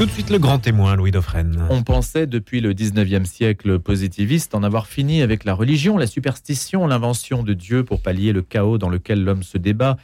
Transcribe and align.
Tout 0.00 0.06
de 0.06 0.12
suite 0.12 0.30
le 0.30 0.38
grand 0.38 0.58
témoin, 0.58 0.96
Louis 0.96 1.10
Dauphren. 1.10 1.66
On 1.68 1.82
pensait 1.82 2.26
depuis 2.26 2.62
le 2.62 2.72
19e 2.72 3.26
siècle 3.26 3.78
positiviste 3.78 4.54
en 4.54 4.62
avoir 4.62 4.86
fini 4.86 5.20
avec 5.20 5.44
la 5.44 5.52
religion, 5.52 5.98
la 5.98 6.06
superstition, 6.06 6.86
l'invention 6.86 7.42
de 7.42 7.52
Dieu 7.52 7.84
pour 7.84 8.00
pallier 8.00 8.32
le 8.32 8.40
chaos 8.40 8.78
dans 8.78 8.88
lequel 8.88 9.22
l'homme 9.22 9.42
se 9.42 9.58
débat. 9.58 9.98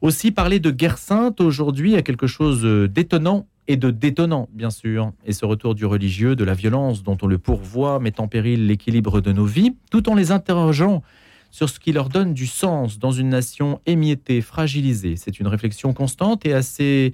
Aussi 0.00 0.30
parler 0.30 0.60
de 0.60 0.70
guerre 0.70 0.96
sainte 0.96 1.40
aujourd'hui 1.40 1.96
a 1.96 2.02
quelque 2.02 2.28
chose 2.28 2.62
d'étonnant 2.88 3.48
et 3.66 3.76
de 3.76 3.90
détonnant, 3.90 4.48
bien 4.52 4.70
sûr. 4.70 5.10
Et 5.26 5.32
ce 5.32 5.44
retour 5.44 5.74
du 5.74 5.86
religieux, 5.86 6.36
de 6.36 6.44
la 6.44 6.54
violence 6.54 7.02
dont 7.02 7.18
on 7.20 7.26
le 7.26 7.38
pourvoit, 7.38 7.98
met 7.98 8.20
en 8.20 8.28
péril 8.28 8.68
l'équilibre 8.68 9.20
de 9.20 9.32
nos 9.32 9.44
vies, 9.44 9.74
tout 9.90 10.08
en 10.08 10.14
les 10.14 10.30
interrogeant 10.30 11.02
sur 11.50 11.68
ce 11.68 11.80
qui 11.80 11.90
leur 11.90 12.10
donne 12.10 12.32
du 12.32 12.46
sens 12.46 13.00
dans 13.00 13.10
une 13.10 13.30
nation 13.30 13.80
émiettée, 13.86 14.40
fragilisée. 14.40 15.16
C'est 15.16 15.40
une 15.40 15.48
réflexion 15.48 15.92
constante 15.94 16.46
et 16.46 16.52
assez 16.52 17.12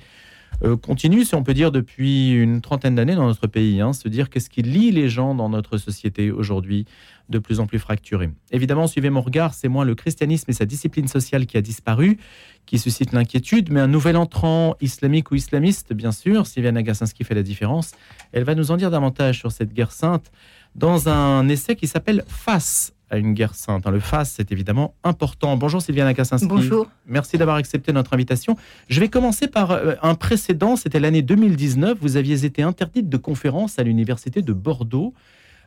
continue, 0.82 1.24
si 1.24 1.34
on 1.34 1.42
peut 1.42 1.54
dire, 1.54 1.70
depuis 1.70 2.32
une 2.32 2.60
trentaine 2.60 2.94
d'années 2.94 3.14
dans 3.14 3.26
notre 3.26 3.46
pays. 3.46 3.80
Hein, 3.80 3.92
se 3.92 4.08
dire 4.08 4.28
qu'est-ce 4.30 4.50
qui 4.50 4.62
lie 4.62 4.90
les 4.90 5.08
gens 5.08 5.34
dans 5.34 5.48
notre 5.48 5.78
société 5.78 6.30
aujourd'hui, 6.30 6.84
de 7.28 7.38
plus 7.38 7.60
en 7.60 7.66
plus 7.66 7.78
fracturée. 7.78 8.30
Évidemment, 8.50 8.86
suivez 8.86 9.10
mon 9.10 9.20
regard, 9.20 9.54
c'est 9.54 9.68
moins 9.68 9.84
le 9.84 9.94
christianisme 9.94 10.50
et 10.50 10.54
sa 10.54 10.64
discipline 10.64 11.08
sociale 11.08 11.46
qui 11.46 11.56
a 11.56 11.60
disparu, 11.60 12.18
qui 12.66 12.78
suscite 12.78 13.12
l'inquiétude, 13.12 13.70
mais 13.70 13.80
un 13.80 13.88
nouvel 13.88 14.16
entrant 14.16 14.76
islamique 14.80 15.30
ou 15.30 15.34
islamiste, 15.34 15.92
bien 15.92 16.12
sûr. 16.12 16.46
Sylviane 16.46 16.76
Agassinski 16.76 17.24
fait 17.24 17.34
la 17.34 17.42
différence. 17.42 17.92
Elle 18.32 18.44
va 18.44 18.54
nous 18.54 18.70
en 18.70 18.76
dire 18.76 18.90
davantage 18.90 19.38
sur 19.38 19.52
cette 19.52 19.72
guerre 19.72 19.92
sainte 19.92 20.30
dans 20.74 21.08
un 21.08 21.48
essai 21.48 21.76
qui 21.76 21.86
s'appelle 21.86 22.24
Face 22.26 22.92
à 23.10 23.18
une 23.18 23.34
guerre 23.34 23.54
sainte. 23.54 23.86
Hein, 23.86 23.90
le 23.90 24.00
face, 24.00 24.34
c'est 24.36 24.52
évidemment 24.52 24.94
important. 25.04 25.56
Bonjour 25.56 25.80
Sylviane 25.80 26.12
Kassinski. 26.14 26.46
Bonjour. 26.46 26.90
Merci 27.06 27.38
d'avoir 27.38 27.56
accepté 27.56 27.92
notre 27.92 28.14
invitation. 28.14 28.56
Je 28.88 29.00
vais 29.00 29.08
commencer 29.08 29.48
par 29.48 29.70
euh, 29.70 29.94
un 30.02 30.14
précédent, 30.14 30.76
c'était 30.76 31.00
l'année 31.00 31.22
2019. 31.22 31.98
Vous 32.00 32.16
aviez 32.16 32.44
été 32.44 32.62
interdite 32.62 33.08
de 33.08 33.16
conférence 33.16 33.78
à 33.78 33.82
l'université 33.82 34.42
de 34.42 34.52
Bordeaux 34.52 35.14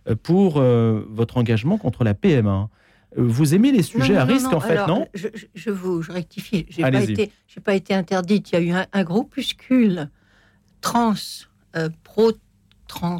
euh, 0.08 0.16
pour 0.22 0.58
euh, 0.58 1.06
votre 1.10 1.38
engagement 1.38 1.78
contre 1.78 2.04
la 2.04 2.14
PMA. 2.14 2.70
Vous 3.18 3.54
aimez 3.54 3.74
les 3.74 3.84
sujets 3.84 4.16
à 4.16 4.24
risque, 4.24 4.54
en 4.54 4.62
fait, 4.62 4.88
non? 4.88 5.06
je, 5.14 5.70
vous 5.70 6.02
je 6.02 6.14
rectifie. 6.14 6.66
Je 6.70 6.82
n'ai 6.82 6.92
pas, 6.92 7.04
été, 7.04 7.32
pas 7.62 7.76
été 7.76 7.94
interdite. 7.94 8.52
Il 8.52 8.54
y 8.54 8.58
a 8.58 8.62
eu 8.62 8.72
un, 8.72 8.86
un 8.94 9.04
groupuscule 9.04 10.10
trans, 10.80 11.16
pro, 12.04 12.32
trans, 12.88 13.20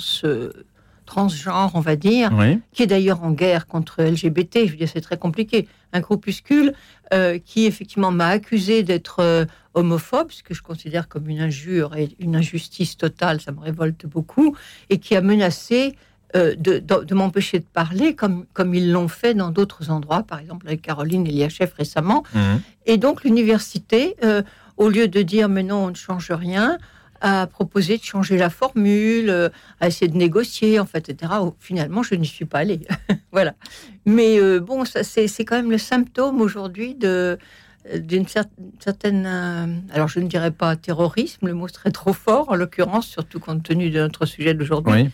transgenre, 1.12 1.72
on 1.74 1.82
va 1.82 1.98
dire, 1.98 2.32
qui 2.72 2.84
est 2.84 2.88
d'ailleurs 2.88 3.22
en 3.24 3.32
guerre 3.32 3.68
contre 3.68 4.02
LGBT. 4.02 4.66
Je 4.66 4.72
veux 4.72 4.78
dire, 4.78 4.90
c'est 4.92 5.02
très 5.02 5.18
compliqué. 5.18 5.68
Un 5.92 6.00
groupuscule 6.00 6.74
euh, 7.14 7.38
qui 7.38 7.66
effectivement 7.66 8.12
m'a 8.12 8.28
accusé 8.28 8.84
d'être 8.84 9.20
euh, 9.20 9.46
homophobe, 9.74 10.32
ce 10.32 10.42
que 10.42 10.54
je 10.54 10.62
considère 10.62 11.10
comme 11.10 11.28
une 11.28 11.42
injure 11.42 11.98
et 11.98 12.16
une 12.20 12.38
injustice 12.38 12.96
totale, 12.96 13.42
ça 13.42 13.52
me 13.52 13.60
révolte 13.60 14.06
beaucoup, 14.06 14.56
et 14.90 15.00
qui 15.00 15.18
a 15.18 15.22
menacé 15.22 15.98
euh, 16.38 16.56
de, 16.56 17.14
m'empêcher 17.14 17.60
de 17.60 17.66
parler, 17.66 18.16
comme, 18.16 18.46
comme 18.54 18.74
ils 18.74 18.90
l'ont 18.94 19.10
fait 19.10 19.34
dans 19.34 19.50
d'autres 19.50 19.90
endroits, 19.90 20.24
par 20.24 20.40
exemple 20.40 20.66
avec 20.68 20.82
Caroline 20.82 21.28
Eliachev 21.28 21.74
récemment. 21.78 22.24
Mhm. 22.34 22.62
Et 22.86 22.98
donc 22.98 23.26
l'université, 23.26 24.16
au 24.78 24.88
lieu 24.88 25.10
de 25.10 25.22
dire 25.22 25.50
mais 25.50 25.64
non, 25.64 25.88
on 25.88 25.90
ne 25.90 25.96
change 25.96 26.32
rien, 26.32 26.78
à 27.22 27.46
proposer 27.48 27.98
de 27.98 28.04
changer 28.04 28.38
la 28.38 28.50
formule, 28.50 29.30
euh, 29.30 29.50
à 29.80 29.88
essayer 29.88 30.12
de 30.12 30.18
négocier, 30.18 30.80
en 30.80 30.86
fait, 30.86 31.10
etc. 31.10 31.32
Finalement, 31.60 32.04
je 32.04 32.16
n'y 32.16 32.26
suis 32.26 32.46
pas 32.46 32.60
allée. 32.60 32.82
voilà. 33.32 33.54
Mais 34.06 34.40
euh, 34.40 34.60
bon, 34.60 34.86
ça, 34.86 35.04
c'est, 35.04 35.28
quand 35.46 35.56
même 35.56 35.72
le 35.72 35.78
symptôme 35.78 36.42
aujourd'hui 36.42 36.96
de 36.96 37.38
euh, 37.92 37.98
d'une 37.98 38.28
certaine, 38.28 39.26
alors 39.92 40.08
je 40.08 40.20
ne 40.20 40.28
dirais 40.28 40.52
pas 40.52 40.76
terrorisme, 40.76 41.48
le 41.48 41.54
mot 41.54 41.68
serait 41.68 41.92
trop 41.92 42.14
fort 42.14 42.50
en 42.50 42.56
l'occurrence, 42.56 43.08
surtout 43.08 43.40
compte 43.40 43.64
tenu 43.64 43.90
de 43.90 44.00
notre 44.00 44.28
sujet 44.28 44.54
d'aujourd'hui, 44.54 45.10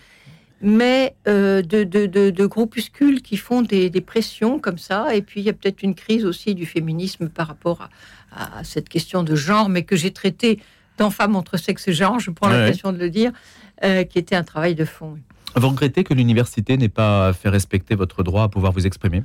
mais 0.60 1.16
de, 1.26 1.62
de, 1.62 2.46
groupuscules 2.46 3.22
qui 3.22 3.38
font 3.38 3.62
des, 3.62 3.90
pressions 4.02 4.60
comme 4.60 4.78
ça, 4.78 5.16
et 5.16 5.22
puis 5.22 5.40
il 5.40 5.46
y 5.46 5.50
a 5.50 5.54
peut-être 5.54 5.82
une 5.82 5.96
crise 5.96 6.26
aussi 6.26 6.56
du 6.56 6.66
féminisme 6.66 7.30
par 7.30 7.48
rapport 7.48 7.88
à, 8.34 8.60
à 8.60 8.64
cette 8.66 8.90
question 8.90 9.24
de 9.24 9.34
genre, 9.34 9.70
mais 9.70 9.84
que 9.84 9.96
j'ai 9.96 10.12
traitée 10.12 10.60
dans 10.98 11.10
Femmes 11.10 11.36
entre 11.36 11.58
sexe 11.58 11.88
et 11.88 11.94
genre, 11.94 12.20
je 12.20 12.32
prends 12.32 12.50
l'impression 12.50 12.92
de 12.92 12.98
le 12.98 13.10
dire, 13.10 13.32
euh, 13.84 14.04
qui 14.04 14.20
était 14.20 14.36
un 14.36 14.44
travail 14.44 14.76
de 14.76 14.86
fond. 14.86 15.18
Vous 15.56 15.70
regrettez 15.70 16.04
que 16.04 16.14
l'université 16.14 16.78
n'ait 16.78 16.90
pas 16.90 17.34
fait 17.34 17.50
respecter 17.50 17.96
votre 17.96 18.24
droit 18.24 18.44
à 18.44 18.50
pouvoir 18.50 18.72
vous 18.72 18.86
exprimer? 18.86 19.24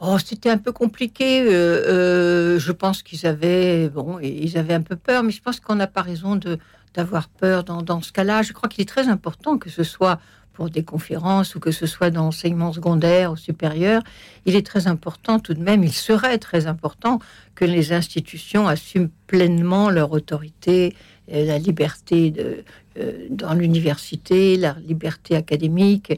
Oh, 0.00 0.16
c'était 0.18 0.48
un 0.48 0.56
peu 0.56 0.72
compliqué. 0.72 1.42
Euh, 1.42 1.50
euh, 1.52 2.58
je 2.58 2.72
pense 2.72 3.02
qu'ils 3.02 3.26
avaient, 3.26 3.90
bon, 3.90 4.18
ils 4.20 4.56
avaient 4.56 4.74
un 4.74 4.80
peu 4.80 4.96
peur, 4.96 5.22
mais 5.22 5.30
je 5.30 5.42
pense 5.42 5.60
qu'on 5.60 5.74
n'a 5.74 5.86
pas 5.86 6.02
raison 6.02 6.36
de 6.36 6.58
d'avoir 6.92 7.28
peur 7.28 7.62
dans, 7.62 7.82
dans 7.82 8.02
ce 8.02 8.10
cas-là. 8.10 8.42
Je 8.42 8.52
crois 8.52 8.68
qu'il 8.68 8.82
est 8.82 8.88
très 8.88 9.06
important 9.06 9.58
que 9.58 9.70
ce 9.70 9.84
soit 9.84 10.18
pour 10.60 10.68
des 10.68 10.82
conférences 10.82 11.54
ou 11.54 11.58
que 11.58 11.70
ce 11.70 11.86
soit 11.86 12.10
dans 12.10 12.24
l'enseignement 12.24 12.70
secondaire 12.70 13.32
ou 13.32 13.36
supérieur, 13.36 14.02
il 14.44 14.54
est 14.56 14.66
très 14.66 14.88
important 14.88 15.38
tout 15.38 15.54
de 15.54 15.62
même, 15.62 15.82
il 15.82 15.92
serait 15.94 16.36
très 16.36 16.66
important 16.66 17.18
que 17.54 17.64
les 17.64 17.94
institutions 17.94 18.68
assument 18.68 19.08
pleinement 19.26 19.88
leur 19.88 20.12
autorité, 20.12 20.94
la 21.28 21.58
liberté 21.58 22.30
de, 22.30 22.62
euh, 22.98 23.26
dans 23.30 23.54
l'université, 23.54 24.58
la 24.58 24.76
liberté 24.86 25.34
académique. 25.34 26.12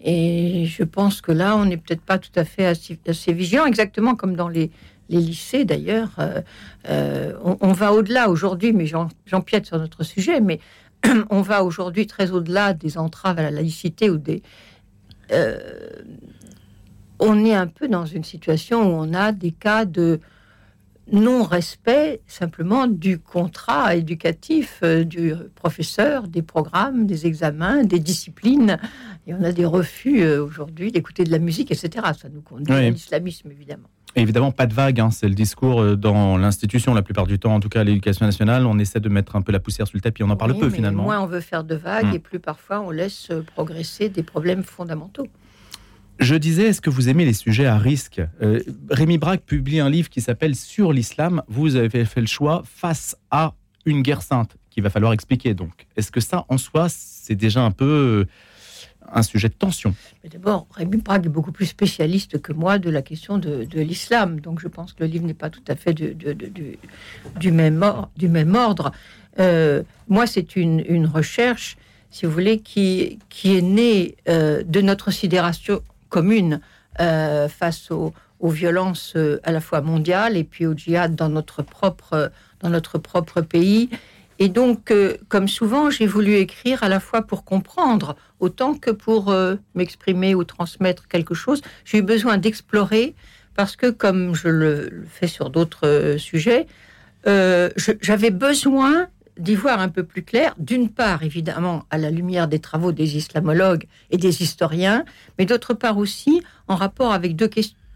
Et 0.00 0.66
je 0.66 0.82
pense 0.82 1.20
que 1.20 1.30
là, 1.30 1.56
on 1.56 1.64
n'est 1.64 1.76
peut-être 1.76 2.02
pas 2.02 2.18
tout 2.18 2.34
à 2.34 2.44
fait 2.44 2.66
assez, 2.66 3.32
vigilant, 3.32 3.64
exactement 3.64 4.16
comme 4.16 4.34
dans 4.34 4.48
les, 4.48 4.72
les 5.08 5.20
lycées 5.20 5.64
d'ailleurs. 5.64 6.10
Euh, 6.18 6.40
euh, 6.88 7.32
on, 7.44 7.58
on, 7.60 7.72
va 7.72 7.92
au-delà 7.92 8.28
aujourd'hui, 8.28 8.72
mais 8.72 8.86
j'empiète 8.86 9.66
sur 9.66 9.78
notre 9.78 10.02
sujet, 10.02 10.40
mais 10.40 10.58
on 11.30 11.42
va 11.42 11.64
aujourd'hui 11.64 12.06
très 12.06 12.30
au-delà 12.30 12.72
des 12.72 12.98
entraves 12.98 13.38
à 13.38 13.42
la 13.42 13.50
laïcité 13.50 14.10
ou 14.10 14.18
des. 14.18 14.42
Euh, 15.32 15.58
on 17.18 17.44
est 17.44 17.54
un 17.54 17.66
peu 17.66 17.88
dans 17.88 18.06
une 18.06 18.24
situation 18.24 18.82
où 18.82 18.92
on 18.92 19.14
a 19.14 19.32
des 19.32 19.52
cas 19.52 19.84
de 19.84 20.20
non-respect 21.12 22.22
simplement 22.26 22.86
du 22.86 23.18
contrat 23.18 23.94
éducatif 23.94 24.80
euh, 24.82 25.04
du 25.04 25.34
professeur, 25.54 26.28
des 26.28 26.42
programmes, 26.42 27.06
des 27.06 27.26
examens, 27.26 27.84
des 27.84 27.98
disciplines. 27.98 28.78
Et 29.26 29.34
on 29.34 29.42
a 29.42 29.52
des 29.52 29.66
refus 29.66 30.22
euh, 30.22 30.42
aujourd'hui 30.42 30.92
d'écouter 30.92 31.24
de 31.24 31.30
la 31.30 31.38
musique, 31.38 31.70
etc. 31.70 32.06
Ça 32.18 32.28
nous 32.28 32.40
conduit 32.40 32.74
à 32.74 32.90
l'islamisme, 32.90 33.50
évidemment 33.50 33.88
évidemment, 34.22 34.52
pas 34.52 34.66
de 34.66 34.74
vague. 34.74 35.00
Hein. 35.00 35.10
C'est 35.10 35.28
le 35.28 35.34
discours 35.34 35.80
euh, 35.80 35.96
dans 35.96 36.36
l'institution 36.36 36.94
la 36.94 37.02
plupart 37.02 37.26
du 37.26 37.38
temps, 37.38 37.54
en 37.54 37.60
tout 37.60 37.68
cas 37.68 37.80
à 37.80 37.84
l'éducation 37.84 38.24
nationale. 38.26 38.66
On 38.66 38.78
essaie 38.78 39.00
de 39.00 39.08
mettre 39.08 39.36
un 39.36 39.42
peu 39.42 39.52
la 39.52 39.60
poussière 39.60 39.86
sur 39.86 39.96
le 39.96 40.00
tapis. 40.00 40.22
On 40.22 40.30
en 40.30 40.36
parle 40.36 40.56
peu 40.56 40.70
finalement. 40.70 41.04
Moins 41.04 41.20
on 41.20 41.26
veut 41.26 41.40
faire 41.40 41.64
de 41.64 41.74
vagues 41.74 42.12
hmm. 42.12 42.14
et 42.14 42.18
plus 42.18 42.38
parfois 42.38 42.80
on 42.80 42.90
laisse 42.90 43.28
euh, 43.30 43.42
progresser 43.42 44.08
des 44.08 44.22
problèmes 44.22 44.62
fondamentaux. 44.62 45.26
Je 46.20 46.36
disais, 46.36 46.68
est-ce 46.68 46.80
que 46.80 46.90
vous 46.90 47.08
aimez 47.08 47.24
les 47.24 47.32
sujets 47.32 47.66
à 47.66 47.76
risque? 47.76 48.22
Euh, 48.40 48.60
Rémi 48.88 49.18
Braque 49.18 49.42
publie 49.42 49.80
un 49.80 49.90
livre 49.90 50.08
qui 50.08 50.20
s'appelle 50.20 50.54
Sur 50.54 50.92
l'islam. 50.92 51.42
Vous 51.48 51.74
avez 51.74 52.04
fait 52.04 52.20
le 52.20 52.28
choix 52.28 52.62
face 52.64 53.16
à 53.32 53.54
une 53.84 54.02
guerre 54.02 54.22
sainte 54.22 54.56
qu'il 54.70 54.84
va 54.84 54.90
falloir 54.90 55.12
expliquer. 55.12 55.54
Donc, 55.54 55.86
est-ce 55.96 56.12
que 56.12 56.20
ça, 56.20 56.44
en 56.48 56.56
soi, 56.56 56.86
c'est 56.88 57.34
déjà 57.34 57.62
un 57.62 57.72
peu 57.72 58.26
un 59.12 59.22
sujet 59.22 59.48
de 59.48 59.54
tension. 59.54 59.94
D'abord, 60.30 60.66
Rémi 60.70 60.98
Prague 60.98 61.26
est 61.26 61.30
beaucoup 61.30 61.52
plus 61.52 61.66
spécialiste 61.66 62.40
que 62.40 62.52
moi 62.52 62.78
de 62.78 62.90
la 62.90 63.02
question 63.02 63.38
de, 63.38 63.66
l'islam, 63.74 64.40
donc 64.40 64.60
je 64.60 64.68
pense 64.68 64.92
que 64.92 65.04
le 65.04 65.10
livre 65.10 65.26
n'est 65.26 65.34
pas 65.34 65.50
tout 65.50 65.62
à 65.68 65.76
fait 65.76 65.94
du, 65.94 67.52
même, 67.52 67.82
ordre. 68.54 68.92
Euh, 69.38 69.82
moi, 70.08 70.26
c'est 70.26 70.56
une, 70.56 71.06
recherche, 71.06 71.76
si 72.10 72.26
vous 72.26 72.32
voulez, 72.32 72.58
qui, 72.58 73.18
est 73.44 73.62
née 73.62 74.16
euh, 74.28 74.62
de 74.64 74.80
notre 74.80 75.10
sidération 75.10 75.82
commune 76.08 76.60
euh, 77.00 77.48
face 77.48 77.90
aux, 77.90 78.12
violences 78.46 79.16
à 79.42 79.52
la 79.52 79.60
fois 79.60 79.80
mondiales 79.80 80.36
et 80.36 80.44
puis 80.44 80.66
au 80.66 80.74
djihad 80.74 81.14
dans 81.14 81.30
notre 81.30 81.62
propre 81.62 82.30
pays 83.40 83.88
et 84.38 84.48
donc, 84.48 84.90
euh, 84.90 85.16
comme 85.28 85.48
souvent, 85.48 85.90
j'ai 85.90 86.06
voulu 86.06 86.34
écrire 86.34 86.82
à 86.82 86.88
la 86.88 87.00
fois 87.00 87.22
pour 87.22 87.44
comprendre 87.44 88.16
autant 88.40 88.74
que 88.74 88.90
pour 88.90 89.30
euh, 89.30 89.56
m'exprimer 89.74 90.34
ou 90.34 90.44
transmettre 90.44 91.08
quelque 91.08 91.34
chose. 91.34 91.62
J'ai 91.84 91.98
eu 91.98 92.02
besoin 92.02 92.38
d'explorer 92.38 93.14
parce 93.54 93.76
que, 93.76 93.90
comme 93.90 94.34
je 94.34 94.48
le, 94.48 95.04
fais 95.08 95.28
sur 95.28 95.50
d'autres 95.50 95.86
euh, 95.86 96.18
sujets, 96.18 96.66
j'avais 97.26 98.30
besoin 98.30 99.06
d'y 99.38 99.54
voir 99.54 99.80
un 99.80 99.88
peu 99.88 100.04
plus 100.04 100.22
clair, 100.22 100.54
d'une 100.58 100.90
part, 100.90 101.22
évidemment, 101.22 101.84
à 101.90 101.96
la 101.96 102.10
lumière 102.10 102.48
des 102.48 102.58
travaux 102.58 102.92
des 102.92 103.16
islamologues 103.16 103.86
et 104.10 104.18
des 104.18 104.42
historiens, 104.42 105.04
mais 105.38 105.46
d'autre 105.46 105.72
part 105.72 105.96
aussi 105.96 106.42
en 106.68 106.76
rapport 106.76 107.12
avec 107.12 107.34
deux, 107.34 107.48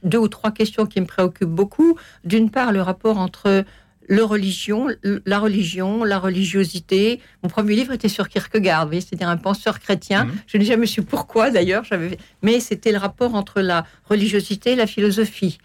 deux 0.02 0.18
ou 0.18 0.28
trois 0.28 0.50
questions 0.50 0.86
qui 0.86 1.00
me 1.00 1.06
préoccupent 1.06 1.48
beaucoup. 1.48 1.98
D'une 2.24 2.50
part, 2.50 2.72
le 2.72 2.80
rapport 2.80 3.18
entre 3.18 3.64
le 4.08 4.24
religion, 4.24 4.88
la 5.26 5.38
religion, 5.38 6.02
la 6.02 6.18
religiosité. 6.18 7.20
Mon 7.42 7.48
premier 7.48 7.76
livre 7.76 7.92
était 7.92 8.08
sur 8.08 8.28
Kierkegaard, 8.28 8.88
c'est-à-dire 8.90 9.28
un 9.28 9.36
penseur 9.36 9.78
chrétien. 9.80 10.24
Mhm. 10.24 10.32
Je 10.46 10.58
n'ai 10.58 10.64
jamais 10.64 10.86
su 10.86 11.02
pourquoi 11.02 11.50
d'ailleurs, 11.50 11.84
mais 12.42 12.58
c'était 12.58 12.90
le 12.90 12.98
rapport 12.98 13.34
entre 13.34 13.60
la 13.60 13.86
religiosité 14.06 14.72
et 14.72 14.76
la 14.76 14.86
philosophie. 14.86 15.58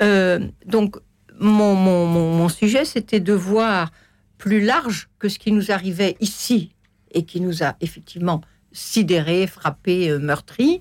Euh, 0.00 0.38
donc, 0.64 0.96
mon, 1.40 1.74
mon, 1.74 2.06
mon 2.06 2.48
sujet, 2.48 2.84
c'était 2.84 3.20
de 3.20 3.32
voir 3.32 3.90
plus 4.38 4.60
large 4.60 5.08
que 5.18 5.28
ce 5.28 5.38
qui 5.38 5.50
nous 5.50 5.72
arrivait 5.72 6.16
ici 6.20 6.72
et 7.12 7.24
qui 7.24 7.40
nous 7.40 7.62
a 7.62 7.74
effectivement 7.80 8.40
sidérés, 8.72 9.46
frappés, 9.46 10.08
euh, 10.08 10.18
meurtris. 10.18 10.80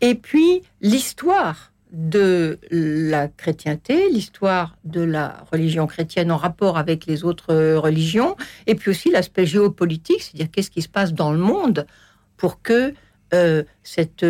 Et 0.00 0.14
puis 0.14 0.62
l'histoire 0.80 1.72
de 1.92 2.58
la 2.70 3.28
chrétienté, 3.28 4.10
l'histoire 4.10 4.76
de 4.84 5.00
la 5.00 5.44
religion 5.52 5.86
chrétienne 5.86 6.32
en 6.32 6.36
rapport 6.36 6.78
avec 6.78 7.06
les 7.06 7.24
autres 7.24 7.52
euh, 7.52 7.78
religions, 7.78 8.36
et 8.66 8.74
puis 8.74 8.90
aussi 8.90 9.10
l'aspect 9.10 9.46
géopolitique, 9.46 10.22
c'est-à-dire 10.22 10.50
qu'est-ce 10.50 10.70
qui 10.70 10.82
se 10.82 10.88
passe 10.88 11.14
dans 11.14 11.32
le 11.32 11.38
monde 11.38 11.86
pour 12.36 12.60
que 12.60 12.92
euh, 13.34 13.62
cette 13.82 14.26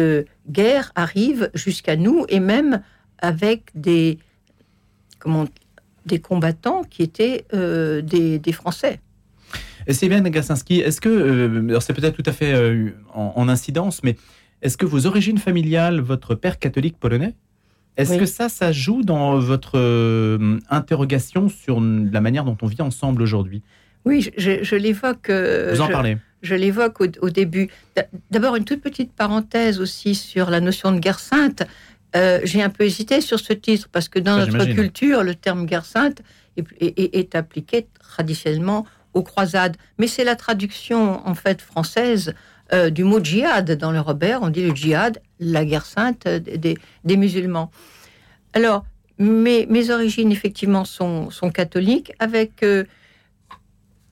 guerre 0.49 0.93
arrive 0.95 1.51
jusqu'à 1.55 1.97
nous, 1.97 2.25
et 2.29 2.41
même 2.41 2.83
avec 3.19 3.71
des, 3.75 4.19
comment, 5.19 5.47
des 6.05 6.21
combattants 6.21 6.83
qui 6.85 7.03
étaient 7.03 7.47
des, 7.53 8.39
des 8.39 8.53
Français. 8.53 9.01
Sylvain 9.93 10.21
Gassinski, 10.23 10.81
est-ce 10.81 11.01
que, 11.01 11.09
euh, 11.09 11.81
c'est 11.81 11.93
peut-être 11.93 12.21
tout 12.21 12.29
à 12.29 12.33
fait 12.33 12.53
euh, 12.53 12.91
en, 13.15 13.49
incidence, 13.49 14.03
mais 14.03 14.17
est-ce 14.63 14.77
que 14.77 14.87
vos 14.87 15.07
origines 15.07 15.39
familiales, 15.39 16.01
votre 16.01 16.35
père 16.35 16.59
catholique 16.59 16.99
polonais, 16.99 17.35
est-ce 17.97 18.19
que 18.19 18.27
ça, 18.27 18.49
ça 18.49 18.73
joue 18.73 19.03
dans 19.03 19.39
votre 19.39 19.79
euh, 19.79 20.59
interrogation 20.71 21.49
sur 21.49 21.81
la 21.81 22.21
manière 22.21 22.45
dont 22.45 22.57
on 22.63 22.67
vit 22.67 22.83
ensemble 22.83 23.23
aujourd'hui? 23.23 23.63
Oui, 24.05 24.31
je, 24.37 24.77
l'évoque. 24.77 25.31
Vous 25.31 25.81
en 25.81 25.89
parlez 25.89 26.19
je 26.43 26.55
l'évoque 26.55 27.01
au, 27.01 27.31
début. 27.31 27.71
D'abord, 28.31 28.55
une 28.55 28.65
toute 28.65 28.81
petite 28.81 29.13
parenthèse 29.13 29.81
aussi 29.81 30.15
sur 30.15 30.49
la 30.49 30.61
notion 30.61 30.93
de 30.93 31.01
guerre 31.01 31.19
sainte. 31.19 31.65
J'ai 32.15 32.63
un 32.63 32.69
peu 32.69 32.85
hésité 32.85 33.21
sur 33.21 33.41
ce 33.41 33.53
titre 33.53 33.89
parce 33.91 34.09
que 34.09 34.21
dans 34.21 34.37
notre 34.37 34.65
culture, 34.67 35.25
le 35.25 35.35
terme 35.35 35.67
guerre 35.67 35.87
sainte 35.87 36.23
est 36.79 37.35
appliqué 37.35 37.89
traditionnellement 37.99 38.87
aux 39.17 39.23
croisades. 39.23 39.77
Mais 39.99 40.07
c'est 40.07 40.25
la 40.25 40.37
traduction 40.37 41.27
en 41.27 41.35
fait 41.35 41.61
française 41.61 42.35
euh, 42.73 42.91
du 42.91 43.05
mot 43.05 43.23
djihad. 43.23 43.71
Dans 43.73 43.93
le 43.93 44.01
Robert, 44.01 44.43
on 44.43 44.49
dit 44.49 44.67
le 44.67 44.75
djihad, 44.75 45.21
la 45.41 45.65
guerre 45.65 45.87
sainte 45.87 46.27
des, 46.27 46.77
des 47.05 47.17
musulmans. 47.17 47.71
Alors, 48.53 48.85
mes, 49.19 49.91
origines, 49.91 50.33
effectivement, 50.33 50.85
sont, 50.85 51.31
catholiques, 51.53 52.13
avec 52.19 52.63
euh, 52.63 52.85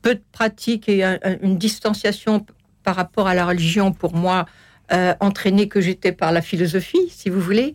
peu 0.03 0.15
de 0.15 0.23
pratique 0.33 0.89
et 0.89 1.05
une 1.43 1.59
distanciation 1.59 2.45
par 2.83 2.97
rapport 2.97 3.27
à 3.27 3.35
la 3.35 3.47
religion, 3.47 3.93
pour 3.93 4.15
moi, 4.15 4.47
euh, 4.93 5.15
entraînée 5.21 5.69
que 5.69 5.81
j'étais 5.81 6.13
par 6.13 6.33
la 6.33 6.43
philosophie, 6.43 7.09
si 7.11 7.31
vous 7.31 7.41
voulez. 7.41 7.75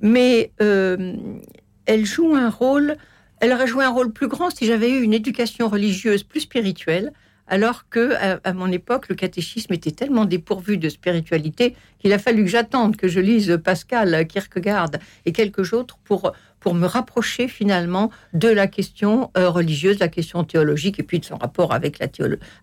Mais 0.00 0.52
elle 0.58 2.04
joue 2.04 2.34
un 2.34 2.50
rôle 2.50 2.96
elle 3.40 3.52
aurait 3.52 3.66
joué 3.66 3.84
un 3.84 3.90
rôle 3.90 4.12
plus 4.12 4.28
grand 4.28 4.50
si 4.50 4.66
j'avais 4.66 4.90
eu 4.90 5.02
une 5.02 5.14
éducation 5.14 5.68
religieuse 5.68 6.24
plus 6.24 6.40
spirituelle, 6.40 7.12
alors 7.48 7.88
que 7.88 8.14
à, 8.44 8.52
mon 8.52 8.70
époque, 8.70 9.08
le 9.08 9.14
catéchisme 9.14 9.72
était 9.72 9.90
tellement 9.90 10.24
dépourvu 10.24 10.78
de 10.78 10.88
spiritualité 10.88 11.74
qu'il 11.98 12.12
a 12.12 12.18
fallu 12.18 12.44
que 12.44 12.50
j'attende 12.50 12.96
que 12.96 13.08
je 13.08 13.20
lise 13.20 13.58
Pascal, 13.62 14.26
Kierkegaard 14.26 14.90
et 15.26 15.32
quelques 15.32 15.72
autres 15.72 15.98
pour 16.04 16.32
pour 16.60 16.74
me 16.74 16.86
rapprocher 16.86 17.48
finalement 17.48 18.10
de 18.32 18.48
la 18.48 18.66
question 18.66 19.30
euh, 19.36 19.48
religieuse, 19.48 19.98
la 20.00 20.08
question 20.08 20.44
théologique, 20.44 20.98
et 20.98 21.02
puis 21.02 21.20
de 21.20 21.24
son 21.24 21.36
rapport 21.36 21.72
avec 21.72 21.98
la, 21.98 22.08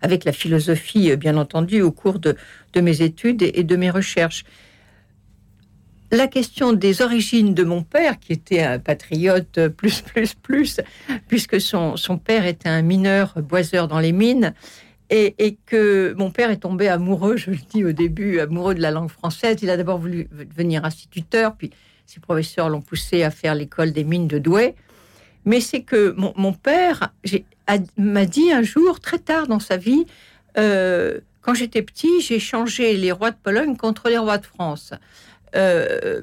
avec 0.02 0.24
la 0.24 0.32
philosophie, 0.32 1.10
euh, 1.10 1.16
bien 1.16 1.36
entendu, 1.36 1.80
au 1.82 1.92
cours 1.92 2.18
de, 2.18 2.36
de 2.74 2.80
mes 2.80 3.02
études 3.02 3.42
et 3.42 3.64
de 3.64 3.76
mes 3.76 3.90
recherches 3.90 4.44
la 6.10 6.28
question 6.28 6.72
des 6.72 7.02
origines 7.02 7.54
de 7.54 7.64
mon 7.64 7.82
père, 7.82 8.18
qui 8.18 8.32
était 8.32 8.62
un 8.62 8.78
patriote 8.78 9.68
plus, 9.76 10.02
plus, 10.02 10.34
plus, 10.34 10.80
puisque 11.28 11.60
son, 11.60 11.96
son 11.96 12.18
père 12.18 12.46
était 12.46 12.68
un 12.68 12.82
mineur 12.82 13.34
boiseur 13.42 13.88
dans 13.88 14.00
les 14.00 14.12
mines, 14.12 14.54
et, 15.10 15.56
que 15.66 16.14
mon 16.18 16.30
père 16.30 16.50
est 16.50 16.58
tombé 16.58 16.88
amoureux, 16.88 17.36
je 17.36 17.50
le 17.50 17.58
dis 17.72 17.84
au 17.84 17.92
début, 17.92 18.40
amoureux 18.40 18.74
de 18.74 18.82
la 18.82 18.90
langue 18.90 19.10
française. 19.10 19.58
Il 19.62 19.70
a 19.70 19.76
d'abord 19.76 19.98
voulu 19.98 20.28
devenir 20.32 20.84
instituteur, 20.84 21.54
puis 21.54 21.70
ses 22.06 22.20
professeurs 22.20 22.68
l'ont 22.68 22.80
poussé 22.80 23.22
à 23.22 23.30
faire 23.30 23.54
l'école 23.54 23.92
des 23.92 24.04
mines 24.04 24.26
de 24.26 24.38
Douai. 24.38 24.74
Mais 25.44 25.60
c'est 25.60 25.82
que 25.82 26.12
mon, 26.16 26.52
père 26.52 27.12
m'a 27.96 28.26
dit 28.26 28.50
un 28.50 28.62
jour, 28.62 28.98
très 28.98 29.18
tard 29.18 29.46
dans 29.46 29.60
sa 29.60 29.76
vie, 29.76 30.06
euh, 30.58 31.20
quand 31.40 31.54
j'étais 31.54 31.82
petit, 31.82 32.20
j'ai 32.20 32.40
changé 32.40 32.96
les 32.96 33.12
rois 33.12 33.30
de 33.30 33.36
Pologne 33.40 33.76
contre 33.76 34.08
les 34.08 34.18
rois 34.18 34.38
de 34.38 34.46
France. 34.46 34.92
Euh, 35.54 36.22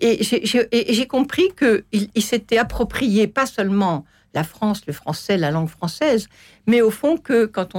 et 0.00 0.22
j'ai 0.22 1.06
compris 1.06 1.48
qu'il 1.58 1.82
il, 1.92 2.22
s'était 2.22 2.58
approprié 2.58 3.26
pas 3.26 3.46
seulement 3.46 4.04
la 4.34 4.44
France, 4.44 4.82
le 4.86 4.92
français, 4.92 5.36
la 5.36 5.50
langue 5.50 5.68
française, 5.68 6.28
mais 6.66 6.82
au 6.82 6.90
fond 6.90 7.16
que 7.16 7.46
quand 7.46 7.74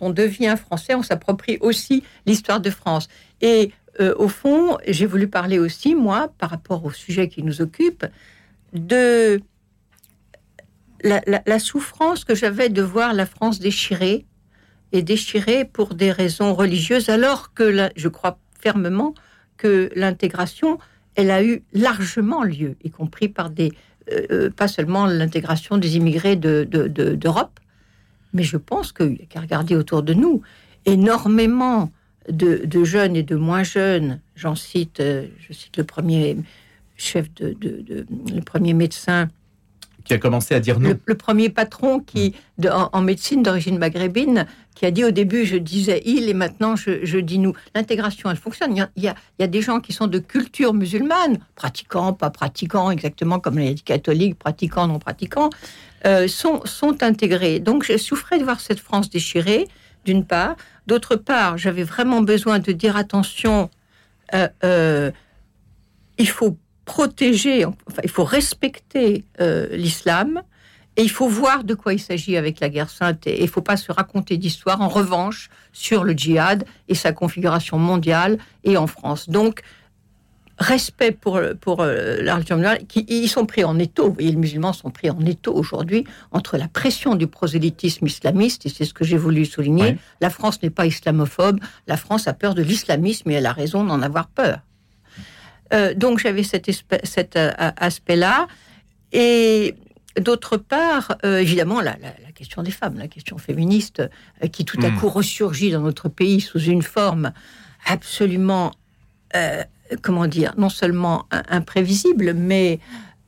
on, 0.00 0.10
devient 0.10 0.54
français, 0.58 0.94
on 0.94 1.02
s'approprie 1.02 1.58
aussi 1.60 2.02
l'histoire 2.24 2.60
de 2.60 2.70
France. 2.70 3.08
Et 3.42 3.72
euh, 4.00 4.14
au 4.16 4.28
fond, 4.28 4.78
j'ai 4.86 5.04
voulu 5.04 5.28
parler 5.28 5.58
aussi, 5.58 5.94
moi, 5.94 6.32
par 6.38 6.50
rapport 6.50 6.84
au 6.84 6.92
sujet 6.92 7.28
qui 7.28 7.42
nous 7.42 7.60
occupe, 7.60 8.06
de 8.72 9.42
la, 11.02 11.20
la 11.26 11.58
souffrance 11.58 12.24
que 12.24 12.34
j'avais 12.34 12.68
de 12.68 12.82
voir 12.82 13.12
la 13.12 13.26
France 13.26 13.58
déchirée, 13.58 14.24
et 14.92 15.02
déchirée 15.02 15.64
pour 15.64 15.94
des 15.94 16.10
raisons 16.10 16.54
religieuses, 16.54 17.08
alors 17.08 17.54
que 17.54 17.90
je 17.96 18.08
crois 18.08 18.38
fermement 18.60 19.14
que 19.60 19.90
l'intégration, 19.94 20.78
elle 21.16 21.30
a 21.30 21.44
eu 21.44 21.62
largement 21.74 22.42
lieu, 22.42 22.76
y 22.82 22.90
compris 22.90 23.28
par 23.28 23.50
des, 23.50 23.72
euh, 24.10 24.26
euh, 24.30 24.50
pas 24.50 24.68
seulement 24.68 25.04
l'intégration 25.04 25.76
des 25.76 25.96
immigrés 25.98 26.36
d'Europe, 26.36 27.60
de, 27.60 27.70
mais 28.32 28.42
je 28.42 28.56
pense 28.56 28.90
qu'il 28.92 29.10
n'y 29.10 29.22
a 29.22 29.26
qu'à 29.28 29.40
regarder 29.40 29.76
autour 29.76 30.02
de 30.02 30.14
nous, 30.14 30.40
énormément 30.86 31.92
de, 32.30 32.84
jeunes 32.84 33.16
et 33.16 33.22
de 33.22 33.36
moins 33.36 33.62
jeunes, 33.62 34.20
j'en 34.34 34.54
cite, 34.54 35.00
euh, 35.00 35.26
je 35.46 35.52
cite 35.52 35.76
le 35.76 35.84
premier 35.84 36.38
chef 36.96 37.32
de, 37.34 37.54
le 37.60 38.40
premier 38.40 38.72
médecin 38.72 39.28
qui 40.04 40.14
a 40.14 40.18
commencé 40.18 40.54
à 40.54 40.60
dire 40.60 40.80
non. 40.80 40.98
Le, 41.04 41.14
premier 41.14 41.48
patron 41.48 42.00
qui, 42.00 42.34
en, 42.64 43.00
médecine 43.00 43.42
d'origine 43.42 43.78
maghrébine, 43.78 44.46
qui 44.74 44.86
a 44.86 44.90
dit 44.90 45.04
au 45.04 45.10
début 45.10 45.44
je 45.44 45.56
disais 45.56 46.02
il 46.04 46.28
et 46.28 46.34
maintenant 46.34 46.76
je, 46.76 47.18
dis 47.18 47.38
nous. 47.38 47.54
L'intégration, 47.74 48.30
elle 48.30 48.36
fonctionne. 48.36 48.74
Il 48.74 48.78
y, 48.78 48.82
a, 48.82 48.90
il, 48.96 49.14
y 49.38 49.42
a, 49.42 49.46
des 49.46 49.62
gens 49.62 49.80
qui 49.80 49.92
sont 49.92 50.06
de 50.06 50.18
culture 50.18 50.74
musulmane, 50.74 51.38
pratiquants, 51.54 52.12
pas 52.12 52.30
pratiquants, 52.30 52.90
exactement 52.90 53.40
comme 53.40 53.58
les 53.58 53.74
catholiques, 53.74 54.38
pratiquants, 54.38 54.86
non 54.86 54.98
pratiquants, 54.98 55.50
euh, 56.06 56.28
sont, 56.28 56.62
sont 56.64 57.02
intégrés. 57.02 57.60
Donc 57.60 57.84
je 57.84 57.98
souffrais 57.98 58.38
de 58.38 58.44
voir 58.44 58.60
cette 58.60 58.80
France 58.80 59.10
déchirée, 59.10 59.68
d'une 60.04 60.24
part. 60.24 60.56
D'autre 60.86 61.16
part, 61.16 61.58
j'avais 61.58 61.84
vraiment 61.84 62.22
besoin 62.22 62.58
de 62.58 62.72
dire 62.72 62.96
attention, 62.96 63.70
euh, 64.34 64.48
euh, 64.64 65.10
il 66.18 66.28
faut 66.28 66.56
protéger, 66.84 67.64
enfin, 67.64 68.02
il 68.02 68.10
faut 68.10 68.24
respecter 68.24 69.24
euh, 69.40 69.68
l'islam 69.70 70.42
et 70.96 71.02
il 71.02 71.10
faut 71.10 71.28
voir 71.28 71.64
de 71.64 71.74
quoi 71.74 71.92
il 71.94 72.00
s'agit 72.00 72.36
avec 72.36 72.60
la 72.60 72.68
guerre 72.68 72.90
sainte 72.90 73.26
et 73.26 73.38
il 73.38 73.44
ne 73.44 73.48
faut 73.48 73.62
pas 73.62 73.76
se 73.76 73.92
raconter 73.92 74.36
d'histoire 74.36 74.80
en 74.80 74.88
revanche 74.88 75.50
sur 75.72 76.04
le 76.04 76.12
djihad 76.12 76.64
et 76.88 76.94
sa 76.94 77.12
configuration 77.12 77.78
mondiale 77.78 78.38
et 78.64 78.76
en 78.76 78.86
France. 78.86 79.28
Donc, 79.28 79.62
respect 80.60 81.12
pour, 81.12 81.40
pour 81.60 81.80
euh, 81.80 82.18
la 82.20 82.34
religion 82.34 82.60
qui 82.86 83.06
ils 83.08 83.28
sont 83.28 83.46
pris 83.46 83.64
en 83.64 83.78
étau, 83.78 84.14
et 84.18 84.26
les 84.26 84.36
musulmans 84.36 84.74
sont 84.74 84.90
pris 84.90 85.10
en 85.10 85.20
étau 85.24 85.54
aujourd'hui 85.54 86.04
entre 86.32 86.58
la 86.58 86.68
pression 86.68 87.14
du 87.14 87.26
prosélytisme 87.26 88.06
islamiste, 88.06 88.66
et 88.66 88.68
c'est 88.68 88.84
ce 88.84 88.94
que 88.94 89.04
j'ai 89.04 89.16
voulu 89.16 89.46
souligner, 89.46 89.96
la 90.20 90.30
France 90.30 90.62
n'est 90.62 90.70
pas 90.70 90.86
islamophobe, 90.86 91.60
la 91.86 91.96
France 91.96 92.28
a 92.28 92.34
peur 92.34 92.54
de 92.54 92.62
l'islamisme 92.62 93.30
et 93.30 93.34
elle 93.34 93.46
a 93.46 93.52
raison 93.52 93.84
d'en 93.84 94.02
avoir 94.02 94.28
peur. 94.28 94.60
Euh, 95.72 95.94
donc 95.94 96.18
j'avais 96.18 96.42
cet, 96.42 96.70
cet 97.04 97.36
euh, 97.36 97.52
aspect-là. 97.56 98.48
Et 99.12 99.74
d'autre 100.20 100.56
part, 100.56 101.16
euh, 101.24 101.38
évidemment, 101.38 101.80
la, 101.80 101.96
question 102.34 102.62
des 102.62 102.70
femmes, 102.70 102.98
la 102.98 103.08
question 103.08 103.38
féministe, 103.38 104.02
qui 104.52 104.64
tout 104.64 104.78
à 104.82 104.88
hmm. 104.88 104.96
coup 104.96 105.08
ressurgit 105.08 105.70
dans 105.70 105.82
notre 105.82 106.08
pays 106.08 106.40
sous 106.40 106.60
une 106.60 106.82
forme 106.82 107.32
absolument, 107.86 108.72
comment 110.00 110.26
dire, 110.26 110.54
non 110.56 110.70
seulement 110.70 111.26
imprévisible, 111.30 112.32
mais 112.32 112.78